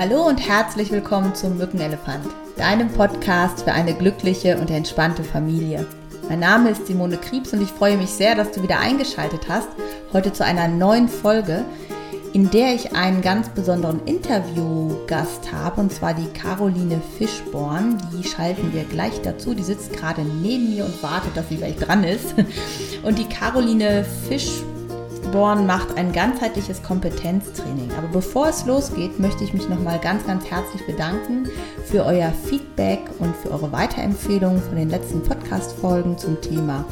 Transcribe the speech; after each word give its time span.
Hallo 0.00 0.26
und 0.26 0.38
herzlich 0.38 0.90
willkommen 0.90 1.34
zum 1.34 1.58
Mückenelefant, 1.58 2.24
deinem 2.56 2.88
Podcast 2.88 3.64
für 3.64 3.72
eine 3.72 3.92
glückliche 3.92 4.56
und 4.56 4.70
entspannte 4.70 5.22
Familie. 5.22 5.84
Mein 6.26 6.38
Name 6.38 6.70
ist 6.70 6.86
Simone 6.86 7.18
Kriebs 7.18 7.52
und 7.52 7.60
ich 7.60 7.68
freue 7.68 7.98
mich 7.98 8.08
sehr, 8.08 8.34
dass 8.34 8.50
du 8.50 8.62
wieder 8.62 8.80
eingeschaltet 8.80 9.42
hast, 9.50 9.68
heute 10.14 10.32
zu 10.32 10.42
einer 10.42 10.68
neuen 10.68 11.06
Folge, 11.06 11.66
in 12.32 12.48
der 12.48 12.74
ich 12.74 12.96
einen 12.96 13.20
ganz 13.20 13.50
besonderen 13.50 14.00
Interviewgast 14.06 15.52
habe, 15.52 15.82
und 15.82 15.92
zwar 15.92 16.14
die 16.14 16.28
Caroline 16.28 17.02
Fischborn. 17.18 17.98
Die 18.16 18.26
schalten 18.26 18.72
wir 18.72 18.84
gleich 18.84 19.20
dazu. 19.20 19.52
Die 19.52 19.62
sitzt 19.62 19.92
gerade 19.92 20.22
neben 20.22 20.70
mir 20.70 20.86
und 20.86 21.02
wartet, 21.02 21.36
dass 21.36 21.50
sie 21.50 21.56
gleich 21.56 21.76
dran 21.76 22.04
ist. 22.04 22.34
Und 23.02 23.18
die 23.18 23.26
Caroline 23.26 24.06
Fischborn 24.26 24.69
macht 25.66 25.96
ein 25.96 26.12
ganzheitliches 26.12 26.82
Kompetenztraining. 26.82 27.90
Aber 27.96 28.08
bevor 28.08 28.48
es 28.48 28.66
losgeht, 28.66 29.18
möchte 29.18 29.44
ich 29.44 29.52
mich 29.52 29.68
nochmal 29.68 29.98
ganz, 29.98 30.26
ganz 30.26 30.44
herzlich 30.44 30.84
bedanken 30.86 31.48
für 31.84 32.04
euer 32.04 32.32
Feedback 32.46 33.00
und 33.18 33.34
für 33.36 33.50
eure 33.50 33.72
Weiterempfehlungen 33.72 34.62
von 34.62 34.76
den 34.76 34.90
letzten 34.90 35.22
Podcast-Folgen 35.22 36.18
zum 36.18 36.40
Thema 36.40 36.84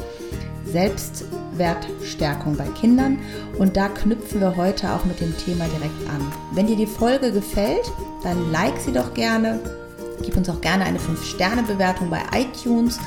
Selbstwertstärkung 0.65 2.55
bei 2.55 2.67
Kindern. 2.79 3.19
Und 3.57 3.75
da 3.75 3.89
knüpfen 3.89 4.41
wir 4.41 4.55
heute 4.55 4.93
auch 4.93 5.05
mit 5.05 5.19
dem 5.19 5.35
Thema 5.37 5.65
direkt 5.65 6.09
an. 6.09 6.31
Wenn 6.53 6.67
dir 6.67 6.77
die 6.77 6.87
Folge 6.87 7.31
gefällt, 7.31 7.91
dann 8.23 8.51
like 8.51 8.77
sie 8.79 8.93
doch 8.93 9.13
gerne. 9.13 9.59
Gib 10.21 10.35
uns 10.37 10.49
auch 10.49 10.61
gerne 10.61 10.85
eine 10.85 10.99
5-Sterne-Bewertung 10.99 12.09
bei 12.09 12.21
iTunes 12.33 12.99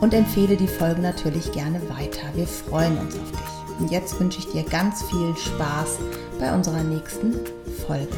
und 0.00 0.14
empfehle 0.14 0.56
die 0.56 0.68
Folge 0.68 1.00
natürlich 1.00 1.52
gerne 1.52 1.80
weiter. 1.88 2.26
Wir 2.34 2.46
freuen 2.46 2.98
uns 2.98 3.14
auf 3.14 3.30
dich. 3.30 3.45
Und 3.78 3.90
jetzt 3.90 4.18
wünsche 4.18 4.38
ich 4.38 4.46
dir 4.46 4.62
ganz 4.62 5.02
viel 5.02 5.36
Spaß 5.36 5.98
bei 6.40 6.54
unserer 6.54 6.82
nächsten 6.82 7.34
Folge. 7.86 8.16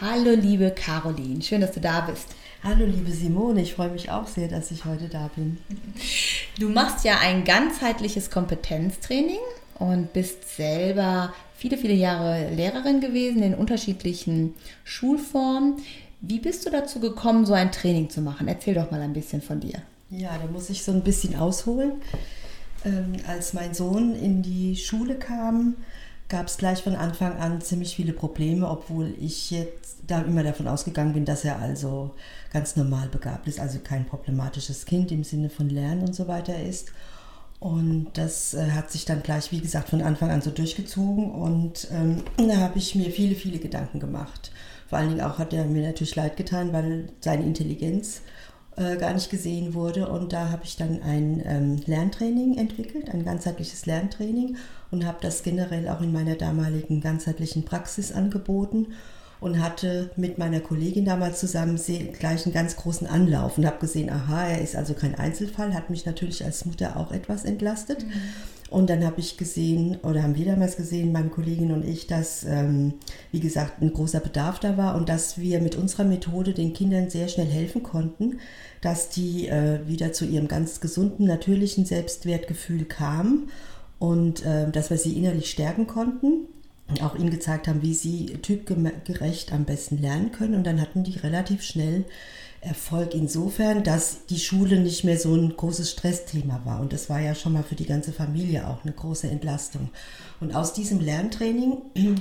Hallo 0.00 0.30
liebe 0.34 0.70
Caroline, 0.70 1.42
schön, 1.42 1.60
dass 1.60 1.72
du 1.72 1.80
da 1.80 2.00
bist. 2.00 2.28
Hallo 2.62 2.86
liebe 2.86 3.10
Simone, 3.10 3.60
ich 3.60 3.74
freue 3.74 3.90
mich 3.90 4.10
auch 4.10 4.26
sehr, 4.26 4.48
dass 4.48 4.70
ich 4.70 4.86
heute 4.86 5.08
da 5.08 5.30
bin. 5.36 5.58
Du 6.58 6.70
machst 6.70 7.04
ja 7.04 7.18
ein 7.20 7.44
ganzheitliches 7.44 8.30
Kompetenztraining 8.30 9.38
und 9.78 10.12
bist 10.14 10.56
selber 10.56 11.34
viele, 11.54 11.76
viele 11.76 11.94
Jahre 11.94 12.48
Lehrerin 12.50 13.00
gewesen 13.00 13.42
in 13.42 13.54
unterschiedlichen 13.54 14.54
Schulformen. 14.84 15.82
Wie 16.22 16.40
bist 16.40 16.64
du 16.64 16.70
dazu 16.70 16.98
gekommen, 16.98 17.44
so 17.44 17.52
ein 17.52 17.72
Training 17.72 18.08
zu 18.08 18.22
machen? 18.22 18.48
Erzähl 18.48 18.74
doch 18.74 18.90
mal 18.90 19.02
ein 19.02 19.12
bisschen 19.12 19.42
von 19.42 19.60
dir. 19.60 19.82
Ja, 20.08 20.38
da 20.38 20.50
muss 20.50 20.70
ich 20.70 20.82
so 20.82 20.92
ein 20.92 21.02
bisschen 21.02 21.36
ausholen. 21.36 21.92
Ähm, 22.86 23.16
als 23.26 23.52
mein 23.52 23.74
Sohn 23.74 24.14
in 24.14 24.42
die 24.42 24.76
Schule 24.76 25.16
kam, 25.16 25.74
gab 26.28 26.46
es 26.46 26.56
gleich 26.56 26.82
von 26.82 26.94
Anfang 26.94 27.36
an 27.38 27.60
ziemlich 27.60 27.96
viele 27.96 28.12
Probleme, 28.12 28.68
obwohl 28.68 29.12
ich 29.20 29.50
jetzt 29.50 29.96
da 30.06 30.22
immer 30.22 30.44
davon 30.44 30.68
ausgegangen 30.68 31.12
bin, 31.12 31.24
dass 31.24 31.44
er 31.44 31.58
also 31.58 32.12
ganz 32.52 32.76
normal 32.76 33.08
begabt 33.08 33.48
ist, 33.48 33.58
also 33.58 33.80
kein 33.80 34.06
problematisches 34.06 34.84
Kind 34.86 35.10
im 35.10 35.24
Sinne 35.24 35.50
von 35.50 35.68
Lernen 35.68 36.02
und 36.02 36.14
so 36.14 36.28
weiter 36.28 36.62
ist. 36.62 36.92
Und 37.58 38.08
das 38.14 38.54
äh, 38.54 38.70
hat 38.70 38.92
sich 38.92 39.04
dann 39.04 39.22
gleich, 39.22 39.50
wie 39.50 39.60
gesagt, 39.60 39.88
von 39.88 40.02
Anfang 40.02 40.30
an 40.30 40.42
so 40.42 40.50
durchgezogen 40.50 41.32
und 41.32 41.88
ähm, 41.90 42.22
da 42.36 42.58
habe 42.58 42.78
ich 42.78 42.94
mir 42.94 43.10
viele, 43.10 43.34
viele 43.34 43.58
Gedanken 43.58 43.98
gemacht. 43.98 44.52
Vor 44.88 44.98
allen 44.98 45.08
Dingen 45.08 45.22
auch 45.22 45.38
hat 45.38 45.52
er 45.52 45.64
mir 45.64 45.86
natürlich 45.86 46.14
leid 46.14 46.36
getan, 46.36 46.72
weil 46.72 47.08
seine 47.20 47.44
Intelligenz 47.44 48.20
äh, 48.76 48.96
gar 48.96 49.14
nicht 49.14 49.30
gesehen 49.30 49.74
wurde. 49.74 50.08
Und 50.08 50.32
da 50.32 50.50
habe 50.50 50.64
ich 50.64 50.76
dann 50.76 51.02
ein 51.02 51.42
ähm, 51.44 51.80
Lerntraining 51.86 52.58
entwickelt, 52.58 53.10
ein 53.10 53.24
ganzheitliches 53.24 53.86
Lerntraining 53.86 54.56
und 54.90 55.06
habe 55.06 55.18
das 55.20 55.42
generell 55.42 55.88
auch 55.88 56.00
in 56.00 56.12
meiner 56.12 56.34
damaligen 56.34 57.00
ganzheitlichen 57.00 57.64
Praxis 57.64 58.12
angeboten 58.12 58.88
und 59.40 59.62
hatte 59.62 60.10
mit 60.16 60.38
meiner 60.38 60.60
Kollegin 60.60 61.04
damals 61.04 61.40
zusammen 61.40 61.80
gleich 62.18 62.46
einen 62.46 62.54
ganz 62.54 62.76
großen 62.76 63.06
Anlauf 63.06 63.58
und 63.58 63.66
habe 63.66 63.78
gesehen, 63.78 64.10
aha, 64.10 64.48
er 64.48 64.62
ist 64.62 64.76
also 64.76 64.94
kein 64.94 65.14
Einzelfall, 65.14 65.74
hat 65.74 65.90
mich 65.90 66.06
natürlich 66.06 66.44
als 66.44 66.64
Mutter 66.64 66.96
auch 66.96 67.12
etwas 67.12 67.44
entlastet. 67.44 68.04
Mhm. 68.04 68.12
Und 68.68 68.90
dann 68.90 69.04
habe 69.04 69.20
ich 69.20 69.36
gesehen, 69.36 69.96
oder 70.02 70.22
haben 70.24 70.34
wir 70.34 70.44
damals 70.44 70.76
gesehen, 70.76 71.12
meine 71.12 71.28
Kollegin 71.28 71.70
und 71.70 71.84
ich, 71.84 72.08
dass, 72.08 72.44
ähm, 72.44 72.94
wie 73.30 73.38
gesagt, 73.38 73.80
ein 73.80 73.92
großer 73.92 74.18
Bedarf 74.18 74.58
da 74.58 74.76
war 74.76 74.96
und 74.96 75.08
dass 75.08 75.38
wir 75.38 75.60
mit 75.60 75.76
unserer 75.76 76.04
Methode 76.04 76.52
den 76.52 76.72
Kindern 76.72 77.08
sehr 77.08 77.28
schnell 77.28 77.46
helfen 77.46 77.84
konnten, 77.84 78.38
dass 78.80 79.08
die 79.08 79.46
äh, 79.46 79.86
wieder 79.86 80.12
zu 80.12 80.24
ihrem 80.24 80.48
ganz 80.48 80.80
gesunden, 80.80 81.26
natürlichen 81.26 81.84
Selbstwertgefühl 81.84 82.84
kamen 82.86 83.50
und 84.00 84.44
äh, 84.44 84.68
dass 84.70 84.90
wir 84.90 84.98
sie 84.98 85.16
innerlich 85.16 85.48
stärken 85.48 85.86
konnten 85.86 86.48
und 86.88 87.02
auch 87.02 87.16
ihnen 87.16 87.30
gezeigt 87.30 87.68
haben, 87.68 87.82
wie 87.82 87.94
sie 87.94 88.26
typgerecht 88.42 89.52
am 89.52 89.64
besten 89.64 89.98
lernen 89.98 90.32
können. 90.32 90.54
Und 90.54 90.66
dann 90.66 90.80
hatten 90.80 91.04
die 91.04 91.18
relativ 91.18 91.62
schnell 91.62 92.04
Erfolg 92.66 93.14
insofern, 93.14 93.84
dass 93.84 94.26
die 94.26 94.40
Schule 94.40 94.80
nicht 94.80 95.04
mehr 95.04 95.18
so 95.18 95.34
ein 95.34 95.56
großes 95.56 95.92
Stressthema 95.92 96.62
war. 96.64 96.80
Und 96.80 96.92
das 96.92 97.08
war 97.08 97.20
ja 97.20 97.34
schon 97.34 97.52
mal 97.52 97.62
für 97.62 97.76
die 97.76 97.86
ganze 97.86 98.12
Familie 98.12 98.66
auch 98.66 98.82
eine 98.84 98.92
große 98.92 99.28
Entlastung. 99.28 99.90
Und 100.40 100.54
aus 100.54 100.72
diesem 100.72 101.00
Lerntraining 101.00 101.78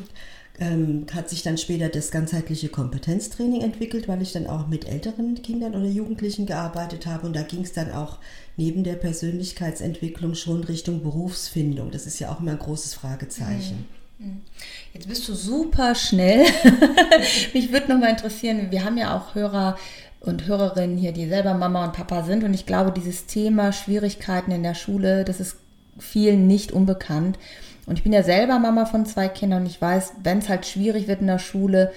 ähm, 0.60 1.08
hat 1.14 1.30
sich 1.30 1.42
dann 1.42 1.58
später 1.58 1.90
das 1.90 2.12
ganzheitliche 2.12 2.70
Kompetenztraining 2.70 3.62
entwickelt, 3.62 4.08
weil 4.08 4.22
ich 4.22 4.34
dann 4.34 4.48
auch 4.48 4.68
mit 4.68 4.88
älteren 4.88 5.42
Kindern 5.42 5.74
oder 5.76 5.88
Jugendlichen 5.88 6.46
gearbeitet 6.46 7.08
habe. 7.08 7.26
Und 7.26 7.36
da 7.36 7.42
ging 7.42 7.64
es 7.64 7.74
dann 7.74 7.92
auch 7.92 8.20
neben 8.56 8.84
der 8.84 8.96
Persönlichkeitsentwicklung 8.96 10.36
schon 10.36 10.64
Richtung 10.64 11.02
Berufsfindung. 11.02 11.90
Das 11.90 12.06
ist 12.06 12.20
ja 12.20 12.32
auch 12.32 12.40
immer 12.40 12.52
ein 12.52 12.60
großes 12.60 12.94
Fragezeichen. 12.94 13.86
Mhm. 14.20 14.42
Jetzt 14.94 15.10
bist 15.10 15.28
du 15.28 15.34
super 15.34 15.94
schnell. 15.94 16.46
Mich 17.54 17.72
würde 17.72 17.92
noch 17.92 18.00
mal 18.00 18.12
interessieren, 18.12 18.72
wir 18.72 18.86
haben 18.86 18.98
ja 18.98 19.18
auch 19.18 19.36
Hörer 19.36 19.78
und 20.26 20.48
Hörerinnen 20.48 20.98
hier, 20.98 21.12
die 21.12 21.28
selber 21.28 21.54
Mama 21.54 21.86
und 21.86 21.94
Papa 21.94 22.24
sind. 22.24 22.44
Und 22.44 22.54
ich 22.54 22.66
glaube, 22.66 22.92
dieses 22.92 23.26
Thema 23.26 23.72
Schwierigkeiten 23.72 24.52
in 24.52 24.64
der 24.64 24.76
Schule, 24.76 25.24
das 25.24 25.40
ist 25.40 25.58
vielen 26.00 26.48
nicht 26.48 26.72
unbekannt. 26.72 27.38
Und 27.86 27.98
ich 27.98 28.04
bin 28.04 28.14
ja 28.14 28.24
selber 28.24 28.60
Mama 28.60 28.86
von 28.86 29.06
zwei 29.06 29.28
Kindern 29.28 29.62
und 29.62 29.68
ich 29.68 29.82
weiß, 29.82 30.14
wenn 30.24 30.40
es 30.40 30.50
halt 30.50 30.66
schwierig 30.66 31.08
wird 31.08 31.22
in 31.22 31.28
der 31.28 31.40
Schule, 31.40 31.94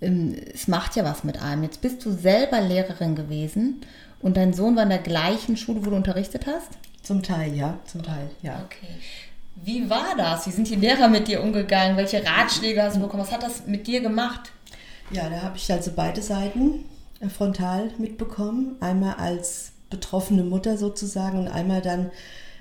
ähm, 0.00 0.36
es 0.52 0.68
macht 0.68 0.96
ja 0.96 1.04
was 1.04 1.24
mit 1.24 1.40
einem. 1.40 1.62
Jetzt 1.62 1.80
bist 1.80 2.04
du 2.04 2.12
selber 2.12 2.60
Lehrerin 2.60 3.14
gewesen 3.14 3.80
und 4.20 4.36
dein 4.36 4.52
Sohn 4.52 4.76
war 4.76 4.82
in 4.82 4.90
der 4.90 4.98
gleichen 4.98 5.56
Schule, 5.56 5.84
wo 5.84 5.90
du 5.90 5.96
unterrichtet 5.96 6.46
hast? 6.46 6.68
Zum 7.02 7.22
Teil, 7.22 7.54
ja, 7.54 7.78
zum 7.86 8.02
Teil, 8.02 8.30
ja. 8.42 8.62
Okay. 8.66 8.94
Wie 9.56 9.88
war 9.88 10.14
das? 10.16 10.46
Wie 10.46 10.50
sind 10.50 10.68
die 10.68 10.76
Lehrer 10.76 11.08
mit 11.08 11.28
dir 11.28 11.42
umgegangen? 11.42 11.96
Welche 11.96 12.24
Ratschläge 12.24 12.82
hast 12.82 12.96
du 12.96 13.00
bekommen? 13.00 13.22
Was 13.22 13.32
hat 13.32 13.42
das 13.42 13.66
mit 13.66 13.86
dir 13.86 14.00
gemacht? 14.00 14.52
Ja, 15.10 15.28
da 15.28 15.42
habe 15.42 15.56
ich 15.56 15.70
also 15.70 15.92
beide 15.94 16.22
Seiten 16.22 16.84
frontal 17.30 17.90
mitbekommen. 17.98 18.76
Einmal 18.80 19.14
als 19.14 19.72
betroffene 19.90 20.44
Mutter 20.44 20.76
sozusagen 20.76 21.38
und 21.38 21.48
einmal 21.48 21.82
dann 21.82 22.10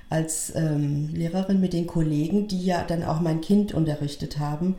als 0.09 0.53
ähm, 0.55 1.09
Lehrerin 1.13 1.61
mit 1.61 1.73
den 1.73 1.88
Kollegen, 1.88 2.47
die 2.47 2.66
ja 2.66 2.83
dann 2.83 3.03
auch 3.03 3.22
mein 3.22 3.41
Kind 3.41 3.73
unterrichtet 3.73 4.39
haben. 4.39 4.75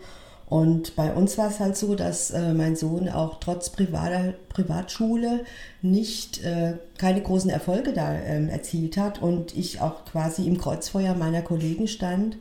Und 0.53 0.97
bei 0.97 1.15
uns 1.15 1.39
war 1.39 1.49
es 1.49 1.61
halt 1.61 1.79
so, 1.79 1.95
dass 1.95 2.31
äh, 2.31 2.53
mein 2.53 2.77
Sohn 2.77 3.09
auch 3.09 3.41
trotz 3.41 3.71
privater 3.71 4.35
Privatschule 4.51 5.47
nicht 5.81 6.45
äh, 6.45 6.75
keine 6.99 7.23
großen 7.23 7.49
Erfolge 7.49 7.95
da 7.95 8.13
ähm, 8.13 8.51
erzielt 8.51 8.99
hat 8.99 9.23
und 9.23 9.57
ich 9.57 9.81
auch 9.81 10.05
quasi 10.05 10.47
im 10.47 10.59
Kreuzfeuer 10.59 11.15
meiner 11.15 11.41
Kollegen 11.41 11.89
stand. 11.89 12.37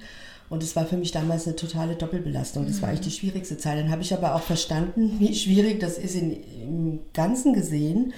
Und 0.51 0.61
es 0.63 0.75
war 0.75 0.85
für 0.85 0.97
mich 0.97 1.13
damals 1.13 1.47
eine 1.47 1.55
totale 1.55 1.95
Doppelbelastung. 1.95 2.67
Das 2.67 2.81
war 2.81 2.89
eigentlich 2.89 3.07
die 3.07 3.17
schwierigste 3.19 3.57
Zeit. 3.57 3.79
Dann 3.79 3.89
habe 3.89 4.01
ich 4.01 4.13
aber 4.13 4.35
auch 4.35 4.41
verstanden, 4.41 5.15
wie 5.19 5.33
schwierig 5.33 5.79
das 5.79 5.97
ist 5.97 6.13
in, 6.13 6.43
im 6.61 6.99
Ganzen 7.13 7.53
gesehen. 7.53 8.13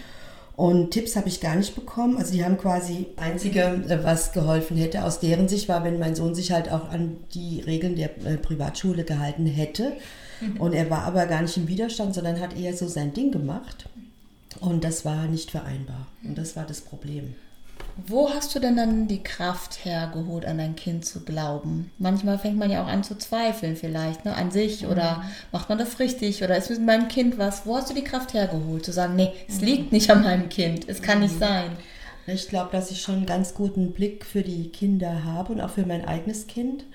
Und 0.56 0.90
Tipps 0.90 1.16
habe 1.16 1.28
ich 1.30 1.42
gar 1.42 1.56
nicht 1.56 1.76
bekommen. 1.76 2.18
Also 2.18 2.34
die 2.34 2.44
haben 2.44 2.58
quasi 2.58 3.06
einzige, 3.18 3.62
äh, 3.88 4.04
was 4.04 4.34
geholfen 4.34 4.78
hätte 4.78 5.04
aus 5.04 5.20
deren 5.20 5.48
Sicht 5.48 5.70
war, 5.70 5.84
wenn 5.84 6.00
mein 6.00 6.16
Sohn 6.16 6.34
sich 6.34 6.52
halt 6.52 6.72
auch 6.72 6.90
an 6.90 7.18
die 7.36 7.62
Regeln 7.62 7.96
der 7.96 8.10
äh, 8.26 8.38
Privatschule 8.38 9.04
gehalten 9.04 9.46
hätte. 9.46 9.94
Mhm. 10.42 10.60
Und 10.60 10.74
er 10.74 10.90
war 10.90 11.04
aber 11.04 11.28
gar 11.28 11.44
nicht 11.44 11.56
im 11.58 11.68
Widerstand, 11.68 12.16
sondern 12.16 12.40
hat 12.40 12.58
eher 12.58 12.76
so 12.76 12.88
sein 12.88 13.14
Ding 13.14 13.32
gemacht. 13.32 13.88
Und 14.60 14.84
das 14.84 15.06
war 15.06 15.28
nicht 15.28 15.52
vereinbar. 15.52 16.08
Und 16.24 16.36
das 16.36 16.56
war 16.56 16.66
das 16.66 16.82
Problem. 16.82 17.36
Wo 18.08 18.30
hast 18.30 18.56
du 18.56 18.60
denn 18.60 18.76
dann 18.76 19.08
die 19.08 19.22
Kraft 19.22 19.86
hergeholt, 19.86 20.46
an 20.46 20.58
dein 20.58 20.76
Kind 20.76 21.06
zu 21.06 21.24
glauben? 21.24 21.92
Manchmal 22.00 22.40
fängt 22.40 22.58
man 22.58 22.72
ja 22.72 22.84
auch 22.84 22.88
an 22.88 23.04
zu 23.04 23.18
zweifeln 23.18 23.76
vielleicht, 23.76 24.26
ne, 24.26 24.36
an 24.36 24.52
sich 24.52 24.82
mhm. 24.82 24.90
oder 24.90 25.24
macht 25.52 25.70
man 25.70 25.78
das 25.78 26.00
richtig 26.00 26.44
oder 26.44 26.58
ist 26.58 26.70
mit 26.72 26.82
meinem 26.82 27.08
Kind 27.08 27.38
was? 27.38 27.66
Wo 27.66 27.76
hast 27.76 27.90
du 27.90 27.94
die 27.94 28.04
Kraft 28.04 28.34
hergeholt, 28.34 28.84
zu 28.84 28.92
sagen, 28.92 29.16
nee, 29.16 29.32
es 29.48 29.60
mhm. 29.60 29.66
liegt 29.66 29.92
nicht 29.92 30.10
an 30.10 30.24
meinem 30.24 30.50
Kind, 30.50 30.90
es 30.90 31.02
kann 31.02 31.20
mhm. 31.20 31.26
nicht 31.26 31.38
sein? 31.38 31.72
Ich 32.26 32.48
glaube, 32.48 32.70
dass 32.72 32.90
ich 32.90 33.02
schon 33.02 33.16
einen 33.16 33.26
ganz 33.26 33.54
guten 33.54 33.92
Blick 33.92 34.26
für 34.26 34.44
die 34.44 34.70
Kinder 34.70 35.26
habe 35.26 35.54
und 35.54 35.62
auch 35.62 35.72
für 35.72 35.86
mein 35.86 36.06
eigenes 36.06 36.48
Kind. 36.48 36.86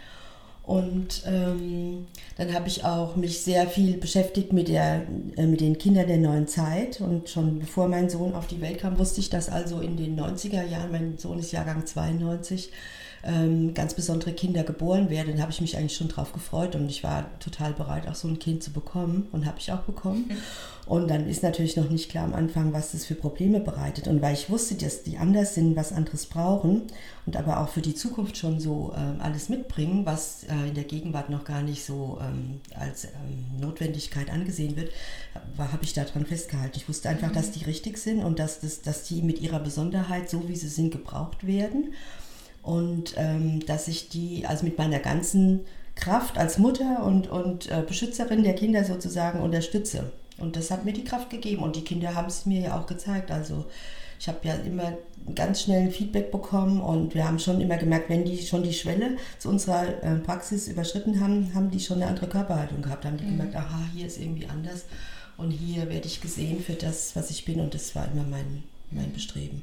Und 0.69 1.23
ähm, 1.27 2.09
dann 2.37 2.53
habe 2.53 2.69
ich 2.69 2.85
auch 2.85 3.17
mich 3.17 3.41
sehr 3.41 3.67
viel 3.69 3.97
beschäftigt 3.97 4.53
mit, 4.53 4.69
der, 4.69 5.07
äh, 5.39 5.47
mit 5.47 5.63
den 5.63 5.79
Kindern 5.79 6.07
der 6.07 6.19
neuen 6.19 6.47
Zeit. 6.47 7.01
Und 7.01 7.31
schon 7.31 7.59
bevor 7.59 7.89
mein 7.89 8.11
Sohn 8.11 8.35
auf 8.35 8.49
die 8.49 8.61
Welt 8.61 8.81
kam, 8.81 8.99
wusste 8.99 9.21
ich, 9.21 9.31
dass 9.31 9.49
also 9.49 9.81
in 9.81 9.97
den 9.97 10.21
90er 10.21 10.63
Jahren, 10.67 10.93
mein 10.93 11.17
Sohn 11.17 11.39
ist 11.39 11.53
Jahrgang 11.53 11.87
92, 11.87 12.71
ähm, 13.25 13.75
ganz 13.75 13.95
besondere 13.95 14.33
Kinder 14.33 14.63
geboren 14.63 15.11
werden, 15.11 15.41
habe 15.41 15.53
ich 15.53 15.61
mich 15.61 15.77
eigentlich 15.77 15.97
schon 15.97 16.09
drauf 16.09 16.33
gefreut 16.33 16.75
und 16.75 16.89
ich 16.89 17.03
war 17.03 17.27
total 17.41 17.73
bereit, 17.73 18.09
auch 18.09 18.15
so 18.15 18.29
ein 18.29 18.39
Kind 18.39 18.63
zu 18.63 18.73
bekommen 18.73 19.29
und 19.33 19.47
habe 19.47 19.59
ich 19.59 19.73
auch 19.73 19.83
bekommen. 19.83 20.31
Und 20.89 21.09
dann 21.11 21.29
ist 21.29 21.43
natürlich 21.43 21.77
noch 21.77 21.91
nicht 21.91 22.11
klar 22.11 22.25
am 22.25 22.33
Anfang, 22.33 22.73
was 22.73 22.93
das 22.93 23.05
für 23.05 23.15
Probleme 23.15 23.61
bereitet. 23.61 24.09
Und 24.09 24.23
weil 24.23 24.33
ich 24.33 24.49
wusste, 24.49 24.75
dass 24.75 25.03
die 25.03 25.19
anders 25.19 25.55
sind, 25.55 25.77
was 25.77 25.93
anderes 25.93 26.25
brauchen 26.25 26.85
und 27.27 27.37
aber 27.37 27.61
auch 27.61 27.69
für 27.69 27.83
die 27.83 27.95
Zukunft 27.95 28.39
schon 28.39 28.59
so 28.59 28.95
äh, 28.97 29.23
alles 29.23 29.51
mitbringen, 29.51 30.07
was 30.07 30.45
äh, 30.45 30.69
in 30.69 30.75
der 30.75 30.85
Gegenwart 30.85 31.29
noch 31.29 31.45
gar 31.45 31.61
nicht 31.61 31.85
so 31.85 32.19
ähm, 32.23 32.61
als 32.75 33.05
ähm, 33.05 33.61
Notwendigkeit 33.61 34.31
angesehen 34.31 34.77
wird, 34.77 34.91
habe 35.59 35.85
ich 35.85 35.93
daran 35.93 36.25
festgehalten. 36.25 36.79
Ich 36.79 36.89
wusste 36.89 37.11
einfach, 37.11 37.29
mhm. 37.29 37.35
dass 37.35 37.51
die 37.51 37.65
richtig 37.65 37.99
sind 37.99 38.25
und 38.25 38.39
dass, 38.39 38.61
das, 38.61 38.81
dass 38.81 39.05
die 39.05 39.21
mit 39.21 39.43
ihrer 39.43 39.61
Besonderheit, 39.61 40.31
so 40.31 40.49
wie 40.49 40.57
sie 40.57 40.69
sind, 40.69 40.91
gebraucht 40.91 41.47
werden. 41.47 41.93
Und 42.69 43.15
ähm, 43.17 43.65
dass 43.65 43.89
ich 43.89 44.11
die, 44.11 44.45
also 44.47 44.65
mit 44.65 44.77
meiner 44.77 44.99
ganzen 44.99 45.61
Kraft 45.95 46.37
als 46.37 46.59
Mutter 46.59 47.03
und, 47.03 47.29
und 47.29 47.71
äh, 47.71 47.83
Beschützerin 47.87 48.45
der 48.45 48.55
Kinder 48.55 48.85
sozusagen 48.85 49.41
unterstütze. 49.41 50.13
Und 50.37 50.55
das 50.55 50.71
hat 50.71 50.85
mir 50.85 50.93
die 50.93 51.05
Kraft 51.05 51.31
gegeben 51.31 51.63
und 51.63 51.77
die 51.77 51.83
Kinder 51.83 52.15
haben 52.15 52.29
es 52.29 52.45
mir 52.45 52.61
ja 52.61 52.79
auch 52.79 52.87
gezeigt. 52.87 53.31
Also 53.31 53.65
ich 54.21 54.29
habe 54.29 54.39
ja 54.43 54.55
immer 54.55 54.93
ganz 55.35 55.63
schnell 55.63 55.91
Feedback 55.91 56.31
bekommen 56.31 56.81
und 56.81 57.15
wir 57.15 57.27
haben 57.27 57.39
schon 57.39 57.61
immer 57.61 57.79
gemerkt, 57.79 58.11
wenn 58.11 58.25
die 58.25 58.39
schon 58.39 58.63
die 58.63 58.75
Schwelle 58.75 59.17
zu 59.39 59.49
unserer 59.49 60.03
äh, 60.03 60.17
Praxis 60.17 60.69
überschritten 60.69 61.21
haben, 61.21 61.53
haben 61.55 61.71
die 61.71 61.81
schon 61.81 62.03
eine 62.03 62.11
andere 62.11 62.29
Körperhaltung 62.29 62.83
gehabt. 62.83 63.07
Haben 63.07 63.17
die 63.17 63.25
mhm. 63.25 63.39
gemerkt, 63.39 63.57
aha, 63.57 63.81
hier 63.95 64.07
ist 64.07 64.21
irgendwie 64.21 64.47
anders 64.47 64.85
und 65.39 65.51
hier 65.53 65.89
werde 65.89 66.07
ich 66.07 66.21
gesehen 66.21 66.61
für 66.61 66.75
das, 66.75 67.17
was 67.17 67.31
ich 67.31 67.45
bin 67.45 67.61
und 67.61 67.73
das 67.73 67.95
war 67.95 68.07
immer 68.13 68.25
mein, 68.25 68.63
mein 68.91 69.13
Bestreben. 69.13 69.63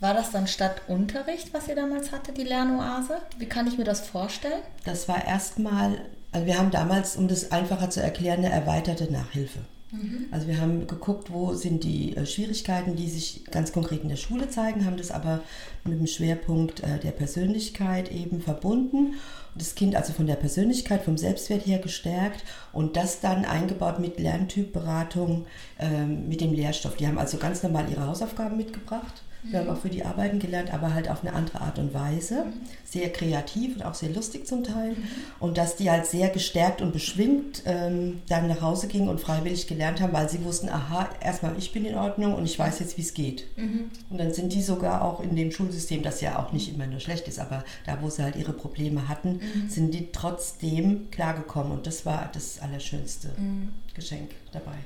War 0.00 0.14
das 0.14 0.32
dann 0.32 0.46
statt 0.46 0.82
Unterricht, 0.88 1.54
was 1.54 1.68
ihr 1.68 1.76
damals 1.76 2.12
hatte, 2.12 2.32
die 2.32 2.44
Lernoase? 2.44 3.18
Wie 3.38 3.46
kann 3.46 3.66
ich 3.66 3.78
mir 3.78 3.84
das 3.84 4.06
vorstellen? 4.06 4.62
Das 4.84 5.08
war 5.08 5.24
erstmal, 5.24 5.98
also 6.32 6.46
wir 6.46 6.58
haben 6.58 6.70
damals, 6.70 7.16
um 7.16 7.28
das 7.28 7.52
einfacher 7.52 7.90
zu 7.90 8.02
erklären, 8.02 8.44
eine 8.44 8.50
erweiterte 8.50 9.10
Nachhilfe. 9.10 9.60
Mhm. 9.94 10.26
Also 10.30 10.46
wir 10.46 10.60
haben 10.60 10.86
geguckt, 10.86 11.32
wo 11.32 11.54
sind 11.54 11.84
die 11.84 12.16
äh, 12.16 12.26
Schwierigkeiten, 12.26 12.96
die 12.96 13.08
sich 13.08 13.44
ganz 13.50 13.72
konkret 13.72 14.02
in 14.02 14.08
der 14.08 14.16
Schule 14.16 14.48
zeigen, 14.48 14.84
haben 14.84 14.96
das 14.96 15.10
aber 15.10 15.40
mit 15.84 15.98
dem 15.98 16.06
Schwerpunkt 16.06 16.80
äh, 16.82 16.98
der 16.98 17.12
Persönlichkeit 17.12 18.10
eben 18.10 18.40
verbunden. 18.40 19.14
Und 19.54 19.62
das 19.62 19.74
Kind 19.74 19.94
also 19.96 20.12
von 20.12 20.26
der 20.26 20.36
Persönlichkeit, 20.36 21.02
vom 21.02 21.16
Selbstwert 21.16 21.66
her 21.66 21.78
gestärkt 21.78 22.44
und 22.72 22.96
das 22.96 23.20
dann 23.20 23.44
eingebaut 23.44 24.00
mit 24.00 24.18
Lerntypberatung, 24.18 25.46
ähm, 25.78 26.28
mit 26.28 26.40
dem 26.40 26.52
Lehrstoff. 26.52 26.96
Die 26.96 27.06
haben 27.06 27.18
also 27.18 27.38
ganz 27.38 27.62
normal 27.62 27.86
ihre 27.90 28.06
Hausaufgaben 28.06 28.56
mitgebracht 28.56 29.23
wir 29.50 29.60
haben 29.60 29.68
auch 29.68 29.78
für 29.78 29.90
die 29.90 30.04
Arbeiten 30.04 30.38
gelernt, 30.38 30.72
aber 30.72 30.94
halt 30.94 31.10
auf 31.10 31.22
eine 31.22 31.34
andere 31.34 31.60
Art 31.60 31.78
und 31.78 31.92
Weise. 31.92 32.46
Sehr 32.84 33.12
kreativ 33.12 33.76
und 33.76 33.84
auch 33.84 33.94
sehr 33.94 34.08
lustig 34.08 34.46
zum 34.46 34.64
Teil. 34.64 34.96
Und 35.38 35.58
dass 35.58 35.76
die 35.76 35.90
halt 35.90 36.06
sehr 36.06 36.30
gestärkt 36.30 36.80
und 36.80 36.92
beschwingt 36.92 37.62
ähm, 37.66 38.22
dann 38.28 38.48
nach 38.48 38.62
Hause 38.62 38.88
gingen 38.88 39.08
und 39.08 39.20
freiwillig 39.20 39.66
gelernt 39.66 40.00
haben, 40.00 40.12
weil 40.12 40.30
sie 40.30 40.44
wussten, 40.44 40.68
aha, 40.68 41.10
erstmal 41.20 41.56
ich 41.58 41.72
bin 41.72 41.84
in 41.84 41.94
Ordnung 41.94 42.34
und 42.34 42.46
ich 42.46 42.58
weiß 42.58 42.80
jetzt, 42.80 42.96
wie 42.96 43.02
es 43.02 43.12
geht. 43.12 43.46
Mhm. 43.58 43.90
Und 44.08 44.18
dann 44.18 44.32
sind 44.32 44.52
die 44.52 44.62
sogar 44.62 45.02
auch 45.02 45.20
in 45.20 45.36
dem 45.36 45.50
Schulsystem, 45.52 46.02
das 46.02 46.20
ja 46.20 46.38
auch 46.38 46.52
nicht 46.52 46.72
immer 46.72 46.86
nur 46.86 47.00
schlecht 47.00 47.28
ist, 47.28 47.38
aber 47.38 47.64
da, 47.84 48.00
wo 48.00 48.08
sie 48.08 48.22
halt 48.22 48.36
ihre 48.36 48.52
Probleme 48.52 49.08
hatten, 49.08 49.34
mhm. 49.34 49.68
sind 49.68 49.92
die 49.92 50.10
trotzdem 50.10 51.10
klargekommen. 51.10 51.72
Und 51.72 51.86
das 51.86 52.06
war 52.06 52.30
das 52.32 52.60
allerschönste 52.60 53.28
mhm. 53.36 53.70
Geschenk 53.94 54.30
dabei. 54.52 54.76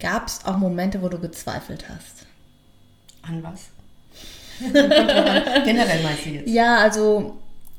Gab 0.00 0.28
es 0.28 0.44
auch 0.44 0.58
Momente, 0.58 1.02
wo 1.02 1.08
du 1.08 1.18
gezweifelt 1.18 1.88
hast? 1.88 2.27
An 3.28 3.42
was? 3.42 3.68
Generell 4.72 6.02
meinst 6.02 6.26
du 6.26 6.30
jetzt? 6.30 6.48
Ja, 6.48 6.78
also 6.78 7.36